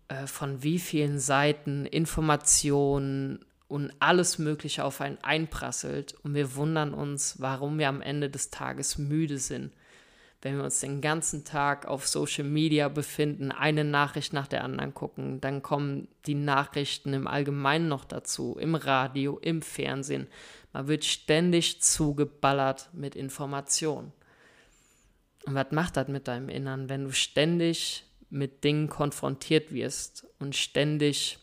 äh, 0.07 0.29
von 0.29 0.63
wie 0.63 0.79
vielen 0.79 1.19
Seiten 1.19 1.87
Informationen 1.87 3.45
und 3.67 3.93
alles 3.99 4.39
Mögliche 4.39 4.85
auf 4.85 5.01
einen 5.01 5.19
einprasselt. 5.25 6.15
Und 6.23 6.35
wir 6.35 6.55
wundern 6.55 6.95
uns, 6.95 7.41
warum 7.41 7.81
wir 7.81 7.89
am 7.89 8.01
Ende 8.01 8.31
des 8.31 8.51
Tages 8.51 8.97
müde 8.97 9.39
sind 9.39 9.73
wenn 10.43 10.57
wir 10.57 10.65
uns 10.65 10.81
den 10.81 11.01
ganzen 11.01 11.45
Tag 11.45 11.87
auf 11.87 12.07
Social 12.07 12.45
Media 12.45 12.89
befinden, 12.89 13.53
eine 13.53 13.85
Nachricht 13.85 14.33
nach 14.33 14.49
der 14.49 14.65
anderen 14.65 14.93
gucken, 14.93 15.41
dann 15.41 15.63
kommen 15.63 16.09
die 16.27 16.35
Nachrichten 16.35 17.15
im 17.15 17.27
Allgemeinen 17.29 17.89
noch 17.89 18.05
dazu, 18.05 18.57
im 18.59 18.75
Radio, 18.75 19.39
im 19.39 19.63
Fernsehen. 19.63 20.27
Man 20.73 20.89
wird 20.89 21.05
ständig 21.05 21.81
zugeballert 21.81 22.91
mit 22.93 23.15
Informationen. 23.15 24.13
Und 25.47 25.55
was 25.55 25.71
macht 25.71 25.97
das 25.97 26.09
mit 26.09 26.29
deinem 26.29 26.49
Innern, 26.49 26.89
wenn 26.89 27.05
du 27.05 27.13
ständig 27.13 28.05
mit 28.29 28.65
Dingen 28.65 28.89
konfrontiert 28.89 29.73
wirst 29.73 30.27
und 30.39 30.57
ständig 30.57 31.39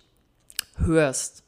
hörst, 0.75 1.44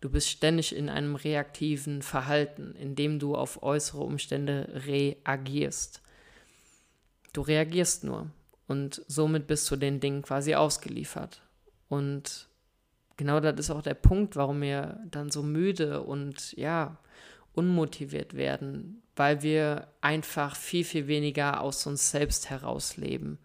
Du 0.00 0.08
bist 0.10 0.28
ständig 0.28 0.76
in 0.76 0.88
einem 0.88 1.16
reaktiven 1.16 2.02
Verhalten, 2.02 2.76
in 2.76 2.94
dem 2.94 3.18
du 3.18 3.34
auf 3.34 3.64
äußere 3.64 4.00
Umstände 4.00 4.84
reagierst. 4.86 6.02
Du 7.38 7.42
reagierst 7.42 8.02
nur 8.02 8.32
und 8.66 9.00
somit 9.06 9.46
bist 9.46 9.70
du 9.70 9.76
den 9.76 10.00
Dingen 10.00 10.22
quasi 10.22 10.56
ausgeliefert. 10.56 11.40
Und 11.88 12.48
genau 13.16 13.38
das 13.38 13.60
ist 13.60 13.70
auch 13.70 13.80
der 13.80 13.94
Punkt, 13.94 14.34
warum 14.34 14.60
wir 14.60 14.98
dann 15.08 15.30
so 15.30 15.44
müde 15.44 16.02
und 16.02 16.52
ja, 16.54 16.96
unmotiviert 17.54 18.34
werden, 18.34 19.04
weil 19.14 19.42
wir 19.42 19.86
einfach 20.00 20.56
viel, 20.56 20.82
viel 20.82 21.06
weniger 21.06 21.60
aus 21.60 21.86
uns 21.86 22.10
selbst 22.10 22.50
heraus 22.50 22.96
leben. 22.96 23.38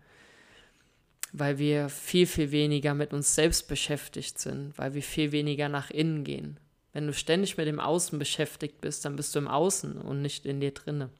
Weil 1.31 1.59
wir 1.59 1.87
viel, 1.87 2.25
viel 2.25 2.49
weniger 2.49 2.95
mit 2.95 3.13
uns 3.13 3.35
selbst 3.35 3.67
beschäftigt 3.67 4.39
sind, 4.39 4.75
weil 4.79 4.95
wir 4.95 5.03
viel 5.03 5.31
weniger 5.31 5.69
nach 5.69 5.91
innen 5.91 6.23
gehen. 6.23 6.59
Wenn 6.93 7.05
du 7.05 7.13
ständig 7.13 7.57
mit 7.57 7.67
dem 7.67 7.79
Außen 7.79 8.17
beschäftigt 8.17 8.81
bist, 8.81 9.05
dann 9.05 9.15
bist 9.15 9.35
du 9.35 9.39
im 9.39 9.47
Außen 9.47 10.01
und 10.01 10.23
nicht 10.23 10.47
in 10.47 10.61
dir 10.61 10.71
drinne. 10.71 11.11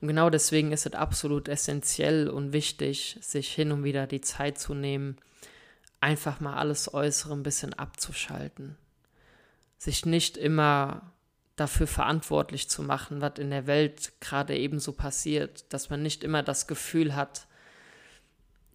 Und 0.00 0.08
genau 0.08 0.30
deswegen 0.30 0.72
ist 0.72 0.86
es 0.86 0.92
absolut 0.92 1.48
essentiell 1.48 2.28
und 2.28 2.52
wichtig, 2.52 3.18
sich 3.20 3.52
hin 3.52 3.72
und 3.72 3.84
wieder 3.84 4.06
die 4.06 4.20
Zeit 4.20 4.58
zu 4.58 4.74
nehmen, 4.74 5.16
einfach 6.00 6.40
mal 6.40 6.56
alles 6.56 6.92
Äußere 6.92 7.34
ein 7.34 7.42
bisschen 7.42 7.74
abzuschalten. 7.74 8.76
Sich 9.78 10.06
nicht 10.06 10.36
immer 10.36 11.12
dafür 11.56 11.86
verantwortlich 11.86 12.68
zu 12.68 12.82
machen, 12.82 13.20
was 13.20 13.38
in 13.38 13.50
der 13.50 13.66
Welt 13.66 14.12
gerade 14.20 14.56
ebenso 14.56 14.92
passiert, 14.92 15.72
dass 15.72 15.90
man 15.90 16.02
nicht 16.02 16.24
immer 16.24 16.42
das 16.42 16.66
Gefühl 16.66 17.14
hat, 17.14 17.46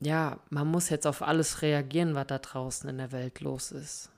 ja, 0.02 0.40
man 0.50 0.68
muss 0.68 0.90
jetzt 0.90 1.08
auf 1.08 1.22
alles 1.22 1.62
reagieren, 1.62 2.16
was 2.16 2.28
da 2.28 2.38
draußen 2.38 2.90
in 2.90 2.98
der 2.98 3.12
Welt 3.12 3.40
los 3.40 3.72
ist. 3.72 4.10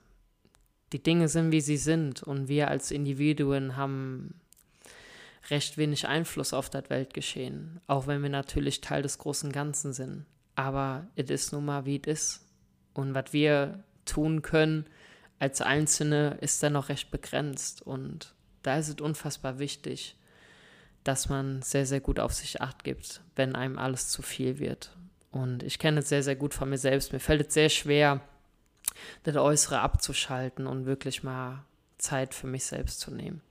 Die 0.92 1.02
Dinge 1.02 1.28
sind, 1.28 1.52
wie 1.52 1.60
sie 1.60 1.76
sind 1.76 2.22
und 2.22 2.48
wir 2.48 2.68
als 2.68 2.90
Individuen 2.90 3.76
haben 3.76 4.40
recht 5.50 5.78
wenig 5.78 6.06
Einfluss 6.06 6.52
auf 6.52 6.70
das 6.70 6.90
Weltgeschehen, 6.90 7.80
auch 7.86 8.06
wenn 8.06 8.22
wir 8.22 8.30
natürlich 8.30 8.80
Teil 8.80 9.02
des 9.02 9.18
großen 9.18 9.52
Ganzen 9.52 9.92
sind. 9.92 10.26
Aber 10.54 11.06
es 11.16 11.30
ist 11.30 11.52
nun 11.52 11.64
mal, 11.64 11.86
wie 11.86 12.00
es 12.04 12.06
ist. 12.06 12.46
Und 12.94 13.14
was 13.14 13.32
wir 13.32 13.84
tun 14.04 14.42
können 14.42 14.86
als 15.38 15.60
Einzelne, 15.60 16.36
ist 16.40 16.62
dann 16.62 16.72
noch 16.72 16.88
recht 16.88 17.10
begrenzt. 17.10 17.82
Und 17.82 18.34
da 18.62 18.76
ist 18.76 18.88
es 18.88 19.00
unfassbar 19.00 19.58
wichtig, 19.58 20.16
dass 21.04 21.28
man 21.28 21.62
sehr, 21.62 21.86
sehr 21.86 22.00
gut 22.00 22.18
auf 22.18 22.34
sich 22.34 22.60
acht 22.60 22.84
gibt, 22.84 23.22
wenn 23.36 23.54
einem 23.54 23.78
alles 23.78 24.08
zu 24.08 24.22
viel 24.22 24.58
wird. 24.58 24.96
Und 25.30 25.62
ich 25.62 25.78
kenne 25.78 26.00
es 26.00 26.08
sehr, 26.08 26.22
sehr 26.22 26.36
gut 26.36 26.54
von 26.54 26.68
mir 26.68 26.78
selbst. 26.78 27.12
Mir 27.12 27.20
fällt 27.20 27.46
es 27.46 27.54
sehr 27.54 27.68
schwer, 27.68 28.20
das 29.22 29.36
Äußere 29.36 29.80
abzuschalten 29.80 30.66
und 30.66 30.86
wirklich 30.86 31.22
mal 31.22 31.64
Zeit 31.98 32.34
für 32.34 32.46
mich 32.46 32.64
selbst 32.64 33.00
zu 33.00 33.12
nehmen. 33.12 33.42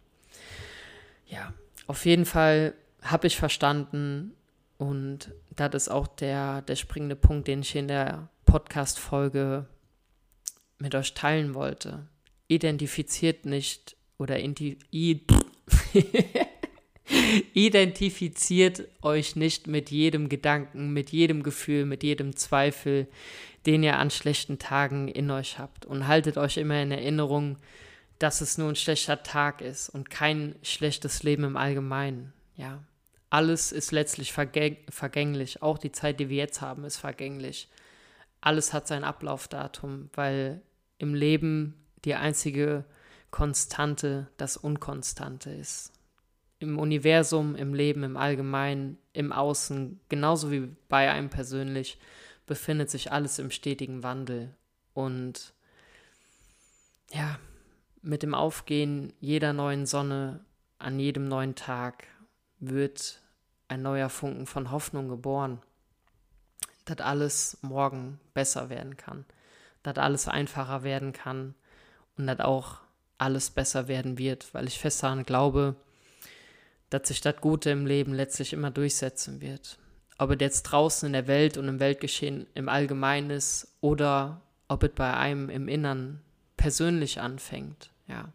Ja, 1.25 1.53
auf 1.87 2.05
jeden 2.05 2.25
Fall 2.25 2.73
habe 3.01 3.27
ich 3.27 3.37
verstanden 3.37 4.33
und 4.77 5.33
das 5.55 5.73
ist 5.73 5.89
auch 5.89 6.07
der, 6.07 6.61
der 6.61 6.75
springende 6.75 7.15
Punkt, 7.15 7.47
den 7.47 7.61
ich 7.61 7.75
in 7.75 7.87
der 7.87 8.29
Podcast-Folge 8.45 9.65
mit 10.77 10.93
euch 10.93 11.13
teilen 11.13 11.53
wollte. 11.53 12.07
Identifiziert 12.47 13.45
nicht 13.45 13.95
oder 14.17 14.39
identifiziert 17.53 18.87
euch 19.01 19.35
nicht 19.35 19.67
mit 19.67 19.89
jedem 19.89 20.29
Gedanken, 20.29 20.93
mit 20.93 21.11
jedem 21.11 21.43
Gefühl, 21.43 21.85
mit 21.85 22.03
jedem 22.03 22.35
Zweifel, 22.35 23.07
den 23.65 23.83
ihr 23.83 23.97
an 23.97 24.11
schlechten 24.11 24.59
Tagen 24.59 25.07
in 25.07 25.31
euch 25.31 25.59
habt. 25.59 25.85
Und 25.85 26.07
haltet 26.07 26.37
euch 26.37 26.57
immer 26.57 26.81
in 26.81 26.91
Erinnerung, 26.91 27.57
dass 28.19 28.41
es 28.41 28.57
nur 28.57 28.69
ein 28.69 28.75
schlechter 28.75 29.23
Tag 29.23 29.61
ist 29.61 29.89
und 29.89 30.09
kein 30.09 30.55
schlechtes 30.63 31.23
Leben 31.23 31.43
im 31.43 31.57
Allgemeinen. 31.57 32.33
Ja, 32.55 32.83
alles 33.29 33.71
ist 33.71 33.91
letztlich 33.91 34.33
vergäng 34.33 34.77
vergänglich. 34.89 35.61
Auch 35.61 35.77
die 35.77 35.91
Zeit, 35.91 36.19
die 36.19 36.29
wir 36.29 36.37
jetzt 36.37 36.61
haben, 36.61 36.83
ist 36.85 36.97
vergänglich. 36.97 37.69
Alles 38.41 38.73
hat 38.73 38.87
sein 38.87 39.03
Ablaufdatum, 39.03 40.09
weil 40.13 40.61
im 40.97 41.13
Leben 41.13 41.75
die 42.05 42.15
einzige 42.15 42.85
Konstante 43.31 44.27
das 44.37 44.57
Unkonstante 44.57 45.49
ist. 45.49 45.91
Im 46.59 46.79
Universum, 46.79 47.55
im 47.55 47.73
Leben, 47.73 48.03
im 48.03 48.17
Allgemeinen, 48.17 48.97
im 49.13 49.31
Außen, 49.31 49.99
genauso 50.09 50.51
wie 50.51 50.75
bei 50.89 51.11
einem 51.11 51.29
persönlich, 51.29 51.99
befindet 52.47 52.89
sich 52.89 53.11
alles 53.11 53.37
im 53.37 53.51
stetigen 53.51 54.01
Wandel. 54.01 54.55
Und 54.93 55.53
ja, 57.11 57.37
mit 58.01 58.23
dem 58.23 58.33
Aufgehen 58.33 59.13
jeder 59.19 59.53
neuen 59.53 59.85
Sonne 59.85 60.45
an 60.79 60.99
jedem 60.99 61.27
neuen 61.27 61.55
Tag 61.55 62.05
wird 62.59 63.21
ein 63.67 63.81
neuer 63.81 64.09
Funken 64.09 64.45
von 64.45 64.71
Hoffnung 64.71 65.09
geboren, 65.09 65.61
dass 66.85 66.99
alles 66.99 67.57
morgen 67.61 68.19
besser 68.33 68.69
werden 68.69 68.97
kann, 68.97 69.25
dass 69.83 69.97
alles 69.97 70.27
einfacher 70.27 70.83
werden 70.83 71.13
kann 71.13 71.55
und 72.17 72.27
dass 72.27 72.39
auch 72.39 72.77
alles 73.17 73.49
besser 73.49 73.87
werden 73.87 74.17
wird, 74.17 74.53
weil 74.53 74.67
ich 74.67 74.79
fest 74.79 75.03
daran 75.03 75.23
glaube, 75.23 75.75
dass 76.89 77.07
sich 77.07 77.21
das 77.21 77.37
Gute 77.37 77.71
im 77.71 77.85
Leben 77.85 78.13
letztlich 78.13 78.53
immer 78.53 78.71
durchsetzen 78.71 79.41
wird. 79.41 79.77
Ob 80.17 80.31
es 80.31 80.37
jetzt 80.39 80.63
draußen 80.63 81.07
in 81.07 81.13
der 81.13 81.27
Welt 81.27 81.57
und 81.57 81.67
im 81.67 81.79
Weltgeschehen 81.79 82.47
im 82.53 82.69
Allgemeinen 82.69 83.31
ist 83.31 83.67
oder 83.81 84.41
ob 84.67 84.83
es 84.83 84.91
bei 84.95 85.13
einem 85.13 85.49
im 85.49 85.67
Innern 85.67 86.21
persönlich 86.57 87.21
anfängt, 87.21 87.91
ja. 88.07 88.31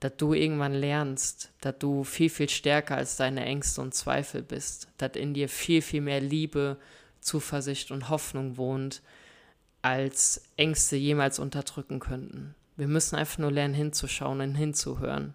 Dass 0.00 0.16
du 0.16 0.34
irgendwann 0.34 0.74
lernst, 0.74 1.52
dass 1.60 1.78
du 1.78 2.02
viel, 2.02 2.28
viel 2.28 2.48
stärker 2.48 2.96
als 2.96 3.16
deine 3.16 3.44
Ängste 3.44 3.80
und 3.80 3.94
Zweifel 3.94 4.42
bist, 4.42 4.88
dass 4.98 5.12
in 5.12 5.32
dir 5.32 5.48
viel, 5.48 5.80
viel 5.80 6.00
mehr 6.00 6.20
Liebe, 6.20 6.76
Zuversicht 7.20 7.92
und 7.92 8.08
Hoffnung 8.08 8.56
wohnt, 8.56 9.00
als 9.80 10.42
Ängste 10.56 10.96
jemals 10.96 11.38
unterdrücken 11.38 12.00
könnten. 12.00 12.56
Wir 12.76 12.88
müssen 12.88 13.16
einfach 13.16 13.38
nur 13.38 13.52
lernen 13.52 13.74
hinzuschauen 13.74 14.40
und 14.40 14.54
hinzuhören. 14.56 15.34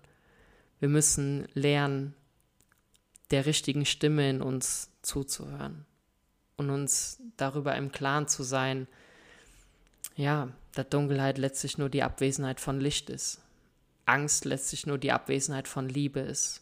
Wir 0.79 0.89
müssen 0.89 1.47
lernen, 1.53 2.13
der 3.31 3.45
richtigen 3.45 3.85
Stimme 3.85 4.29
in 4.29 4.41
uns 4.41 4.89
zuzuhören 5.01 5.85
und 6.55 6.69
uns 6.69 7.21
darüber 7.35 7.75
im 7.75 7.91
Klaren 7.91 8.27
zu 8.27 8.43
sein, 8.43 8.87
ja, 10.15 10.49
dass 10.77 10.89
Dunkelheit 10.89 11.37
letztlich 11.37 11.77
nur 11.77 11.89
die 11.89 12.03
Abwesenheit 12.03 12.59
von 12.59 12.79
Licht 12.79 13.09
ist. 13.09 13.41
Angst 14.05 14.45
letztlich 14.45 14.85
nur 14.85 14.97
die 14.97 15.11
Abwesenheit 15.11 15.67
von 15.67 15.89
Liebe 15.89 16.19
ist. 16.19 16.61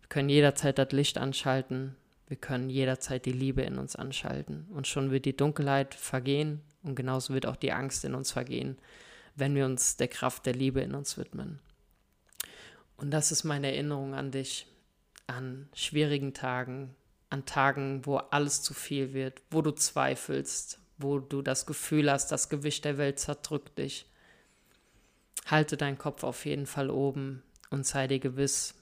Wir 0.00 0.08
können 0.08 0.28
jederzeit 0.28 0.78
das 0.78 0.92
Licht 0.92 1.18
anschalten, 1.18 1.96
wir 2.26 2.36
können 2.36 2.70
jederzeit 2.70 3.26
die 3.26 3.32
Liebe 3.32 3.62
in 3.62 3.78
uns 3.78 3.96
anschalten 3.96 4.66
und 4.70 4.86
schon 4.86 5.10
wird 5.10 5.24
die 5.24 5.36
Dunkelheit 5.36 5.94
vergehen 5.94 6.60
und 6.82 6.94
genauso 6.94 7.34
wird 7.34 7.46
auch 7.46 7.56
die 7.56 7.72
Angst 7.72 8.04
in 8.04 8.14
uns 8.14 8.32
vergehen 8.32 8.78
wenn 9.40 9.54
wir 9.54 9.64
uns 9.64 9.96
der 9.96 10.08
Kraft 10.08 10.46
der 10.46 10.54
Liebe 10.54 10.80
in 10.80 10.94
uns 10.94 11.18
widmen. 11.18 11.58
Und 12.96 13.10
das 13.10 13.32
ist 13.32 13.44
meine 13.44 13.68
Erinnerung 13.68 14.14
an 14.14 14.30
dich, 14.30 14.66
an 15.26 15.68
schwierigen 15.74 16.34
Tagen, 16.34 16.94
an 17.30 17.46
Tagen, 17.46 18.04
wo 18.04 18.16
alles 18.16 18.62
zu 18.62 18.74
viel 18.74 19.14
wird, 19.14 19.40
wo 19.50 19.62
du 19.62 19.70
zweifelst, 19.70 20.78
wo 21.02 21.18
du 21.18 21.42
das 21.42 21.66
Gefühl 21.66 22.10
hast, 22.10 22.32
das 22.32 22.48
Gewicht 22.48 22.84
der 22.84 22.98
Welt 22.98 23.18
zerdrückt 23.18 23.78
dich. 23.78 24.06
Halte 25.46 25.76
deinen 25.76 25.98
Kopf 25.98 26.22
auf 26.22 26.44
jeden 26.44 26.66
Fall 26.66 26.90
oben 26.90 27.42
und 27.70 27.86
sei 27.86 28.06
dir 28.06 28.18
gewiss, 28.18 28.74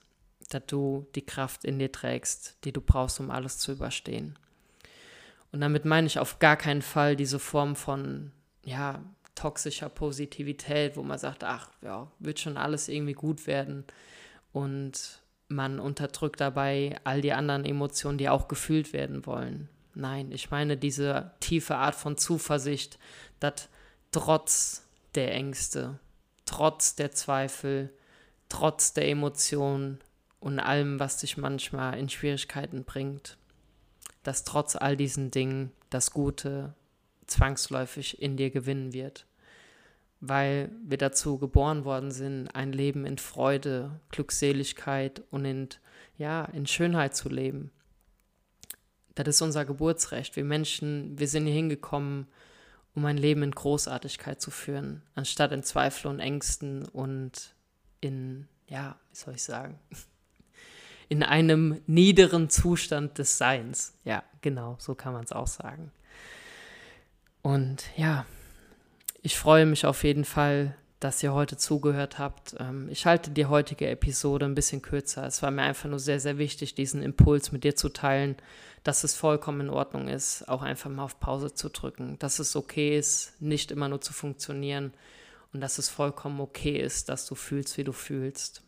dass 0.49 0.67
du 0.67 1.07
die 1.15 1.25
Kraft 1.25 1.65
in 1.65 1.79
dir 1.79 1.93
trägst, 1.93 2.57
die 2.65 2.73
du 2.73 2.81
brauchst, 2.81 3.21
um 3.21 3.31
alles 3.31 3.59
zu 3.59 3.73
überstehen. 3.73 4.39
Und 5.53 5.61
damit 5.61 5.85
meine 5.85 6.07
ich 6.07 6.19
auf 6.19 6.39
gar 6.39 6.57
keinen 6.57 6.83
Fall 6.83 7.17
diese 7.17 7.39
Form 7.39 7.77
von, 7.77 8.33
ja, 8.65 9.03
toxischer 9.35 9.89
Positivität, 9.89 10.97
wo 10.97 11.03
man 11.03 11.19
sagt, 11.19 11.45
ach 11.45 11.71
ja, 11.81 12.11
wird 12.19 12.41
schon 12.41 12.57
alles 12.57 12.89
irgendwie 12.89 13.13
gut 13.13 13.47
werden 13.47 13.85
und 14.53 15.23
man 15.49 15.79
unterdrückt 15.81 16.41
dabei 16.41 16.97
all 17.05 17.21
die 17.21 17.33
anderen 17.33 17.65
Emotionen, 17.65 18.19
die 18.19 18.29
auch 18.29 18.49
gefühlt 18.49 18.93
werden 18.93 19.25
wollen. 19.27 19.69
Nein, 19.95 20.31
ich 20.33 20.51
meine 20.51 20.77
diese 20.77 21.33
tiefe 21.41 21.77
Art 21.77 21.95
von 21.95 22.17
Zuversicht, 22.17 22.99
dass 23.41 23.69
trotz 24.13 24.87
der 25.15 25.35
Ängste, 25.35 25.99
trotz 26.45 26.95
der 26.95 27.11
Zweifel, 27.13 27.93
trotz 28.49 28.93
der 28.93 29.09
Emotionen 29.09 29.99
und 30.41 30.61
allem, 30.61 31.01
was 31.01 31.19
dich 31.19 31.37
manchmal 31.37 31.99
in 31.99 32.09
Schwierigkeiten 32.09 32.85
bringt, 32.85 33.37
dass 34.23 34.45
trotz 34.45 34.77
all 34.77 34.97
diesen 34.97 35.31
Dingen 35.31 35.73
das 35.91 36.13
Gute 36.13 36.75
zwangsläufig 37.27 38.23
in 38.23 38.37
dir 38.37 38.51
gewinnen 38.51 38.93
wird 38.93 39.27
weil 40.21 40.71
wir 40.85 40.99
dazu 40.99 41.39
geboren 41.39 41.85
worden 41.85 42.11
sind, 42.11 42.49
ein 42.49 42.73
Leben 42.73 43.05
in 43.05 43.19
Freude, 43.19 44.01
Glückseligkeit 44.11 45.23
und 45.31 45.45
in, 45.45 45.69
ja, 46.17 46.45
in 46.47 46.67
Schönheit 46.67 47.15
zu 47.15 47.29
leben. 47.29 47.71
Das 49.27 49.37
ist 49.37 49.43
unser 49.43 49.65
Geburtsrecht. 49.65 50.37
Wir 50.37 50.45
Menschen, 50.45 51.19
wir 51.19 51.27
sind 51.27 51.47
hier 51.47 51.55
hingekommen, 51.55 52.29
um 52.95 53.05
ein 53.05 53.17
Leben 53.17 53.43
in 53.43 53.51
Großartigkeit 53.51 54.41
zu 54.41 54.51
führen, 54.51 55.03
anstatt 55.15 55.53
in 55.53 55.63
Zweifel 55.63 56.09
und 56.09 56.21
Ängsten 56.21 56.87
und 56.87 57.55
in, 58.01 58.47
ja, 58.69 58.97
wie 59.11 59.17
soll 59.17 59.35
ich 59.35 59.43
sagen, 59.43 59.79
in 61.09 61.23
einem 61.23 61.81
niederen 61.87 62.49
Zustand 62.49 63.19
des 63.19 63.39
Seins. 63.39 63.95
Ja, 64.05 64.23
genau, 64.41 64.77
so 64.79 64.95
kann 64.95 65.13
man 65.13 65.25
es 65.25 65.33
auch 65.33 65.47
sagen. 65.47 65.91
Und 67.43 67.85
ja, 67.97 68.27
ich 69.23 69.37
freue 69.37 69.67
mich 69.67 69.85
auf 69.85 70.05
jeden 70.05 70.25
Fall, 70.25 70.77
dass 71.01 71.23
ihr 71.23 71.33
heute 71.33 71.57
zugehört 71.57 72.19
habt. 72.19 72.57
Ähm, 72.59 72.89
ich 72.91 73.07
halte 73.07 73.31
die 73.31 73.47
heutige 73.47 73.89
Episode 73.89 74.47
ein 74.47 74.55
bisschen 74.55 74.83
kürzer. 74.83 75.27
Es 75.27 75.43
war 75.43 75.51
mir 75.51 75.63
einfach 75.63 75.89
nur 75.89 76.01
sehr, 76.01 76.21
sehr 76.21 76.39
wichtig, 76.39 76.75
diesen 76.75 77.03
Impuls 77.03 77.53
mit 77.53 77.65
dir 77.65 77.77
zu 77.77 77.89
teilen, 77.89 78.37
dass 78.83 79.05
es 79.05 79.15
vollkommen 79.15 79.63
in 79.63 79.71
Ordnung 79.71 80.09
ist, 80.09 80.49
auch 80.49 80.63
einfach 80.63 80.91
mal 80.91 81.05
auf 81.05 81.21
Pause 81.21 81.55
zu 81.55 81.69
drücken, 81.69 82.19
dass 82.19 82.39
es 82.39 82.57
okay 82.57 82.97
ist, 82.97 83.41
nicht 83.41 83.71
immer 83.71 83.89
nur 83.89 84.01
zu 84.01 84.13
funktionieren 84.13 84.93
und 85.53 85.61
dass 85.61 85.79
es 85.79 85.89
vollkommen 85.89 86.41
okay 86.41 86.79
ist, 86.79 87.09
dass 87.09 87.27
du 87.27 87.35
fühlst, 87.35 87.77
wie 87.79 87.85
du 87.85 87.93
fühlst. 87.93 88.63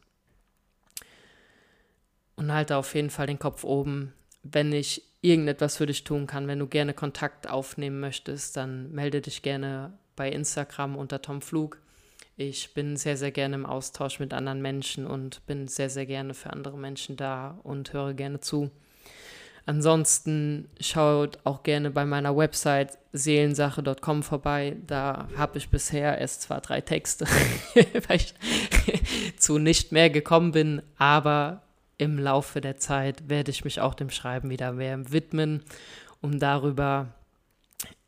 Und 2.37 2.53
halte 2.53 2.77
auf 2.77 2.95
jeden 2.95 3.11
Fall 3.11 3.27
den 3.27 3.39
Kopf 3.39 3.65
oben. 3.65 4.15
Wenn 4.43 4.73
ich 4.73 5.03
irgendetwas 5.21 5.77
für 5.77 5.87
dich 5.87 6.05
tun 6.05 6.27
kann, 6.27 6.49
wenn 6.49 6.59
du 6.59 6.67
gerne 6.67 6.95
Kontakt 6.95 7.49
aufnehmen 7.49 8.01
möchtest, 8.01 8.57
dann 8.57 8.91
melde 8.93 9.21
dich 9.21 9.43
gerne 9.43 9.99
bei 10.17 10.31
Instagram 10.31 10.97
unter 10.97 11.21
Tom 11.21 11.43
Flug. 11.43 11.79
Ich 12.43 12.73
bin 12.73 12.97
sehr, 12.97 13.19
sehr 13.19 13.33
gerne 13.33 13.55
im 13.55 13.67
Austausch 13.67 14.19
mit 14.19 14.33
anderen 14.33 14.63
Menschen 14.63 15.07
und 15.07 15.45
bin 15.45 15.69
sehr, 15.69 15.91
sehr 15.91 16.07
gerne 16.07 16.33
für 16.33 16.49
andere 16.49 16.79
Menschen 16.79 17.19
da 17.19 17.61
und 17.65 17.93
höre 17.93 18.15
gerne 18.15 18.41
zu. 18.41 18.71
Ansonsten 19.67 20.71
schaut 20.81 21.39
auch 21.45 21.65
gerne 21.65 21.91
bei 21.91 22.07
meiner 22.07 22.35
Website 22.35 22.97
seelensache.com 23.13 24.23
vorbei. 24.23 24.79
Da 24.87 25.29
habe 25.37 25.59
ich 25.59 25.69
bisher 25.69 26.17
erst 26.17 26.41
zwar 26.41 26.63
drei 26.63 26.81
Texte, 26.81 27.27
weil 28.09 28.17
ich 28.17 28.33
zu 29.37 29.59
nicht 29.59 29.93
mehr 29.93 30.09
gekommen 30.09 30.53
bin, 30.53 30.81
aber 30.97 31.61
im 31.99 32.19
Laufe 32.19 32.63
der 32.63 32.79
Zeit 32.79 33.29
werde 33.29 33.51
ich 33.51 33.67
mich 33.67 33.83
auch 33.83 33.93
dem 33.93 34.09
Schreiben 34.09 34.49
wieder 34.49 34.73
mehr 34.73 35.13
widmen, 35.13 35.63
um 36.23 36.39
darüber 36.39 37.09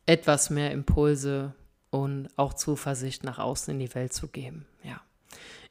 etwas 0.07 0.49
mehr 0.49 0.71
Impulse 0.71 1.53
und 1.93 2.31
auch 2.37 2.55
Zuversicht 2.55 3.23
nach 3.23 3.39
außen 3.39 3.75
in 3.75 3.79
die 3.79 3.95
Welt 3.95 4.15
zu 4.15 4.27
geben. 4.27 4.65
Ja. 4.83 5.01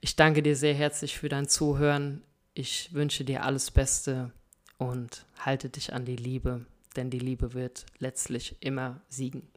Ich 0.01 0.15
danke 0.15 0.43
dir 0.43 0.55
sehr 0.55 0.75
herzlich 0.75 1.17
für 1.17 1.29
dein 1.29 1.47
Zuhören. 1.47 2.21
Ich 2.53 2.93
wünsche 2.93 3.25
dir 3.25 3.43
alles 3.43 3.71
Beste 3.71 4.31
und 4.77 5.25
halte 5.39 5.69
dich 5.69 5.93
an 5.93 6.05
die 6.05 6.15
Liebe, 6.15 6.65
denn 6.95 7.10
die 7.10 7.19
Liebe 7.19 7.53
wird 7.53 7.88
letztlich 7.97 8.55
immer 8.60 9.01
siegen. 9.10 9.49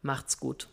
Macht's 0.00 0.40
gut. 0.40 0.68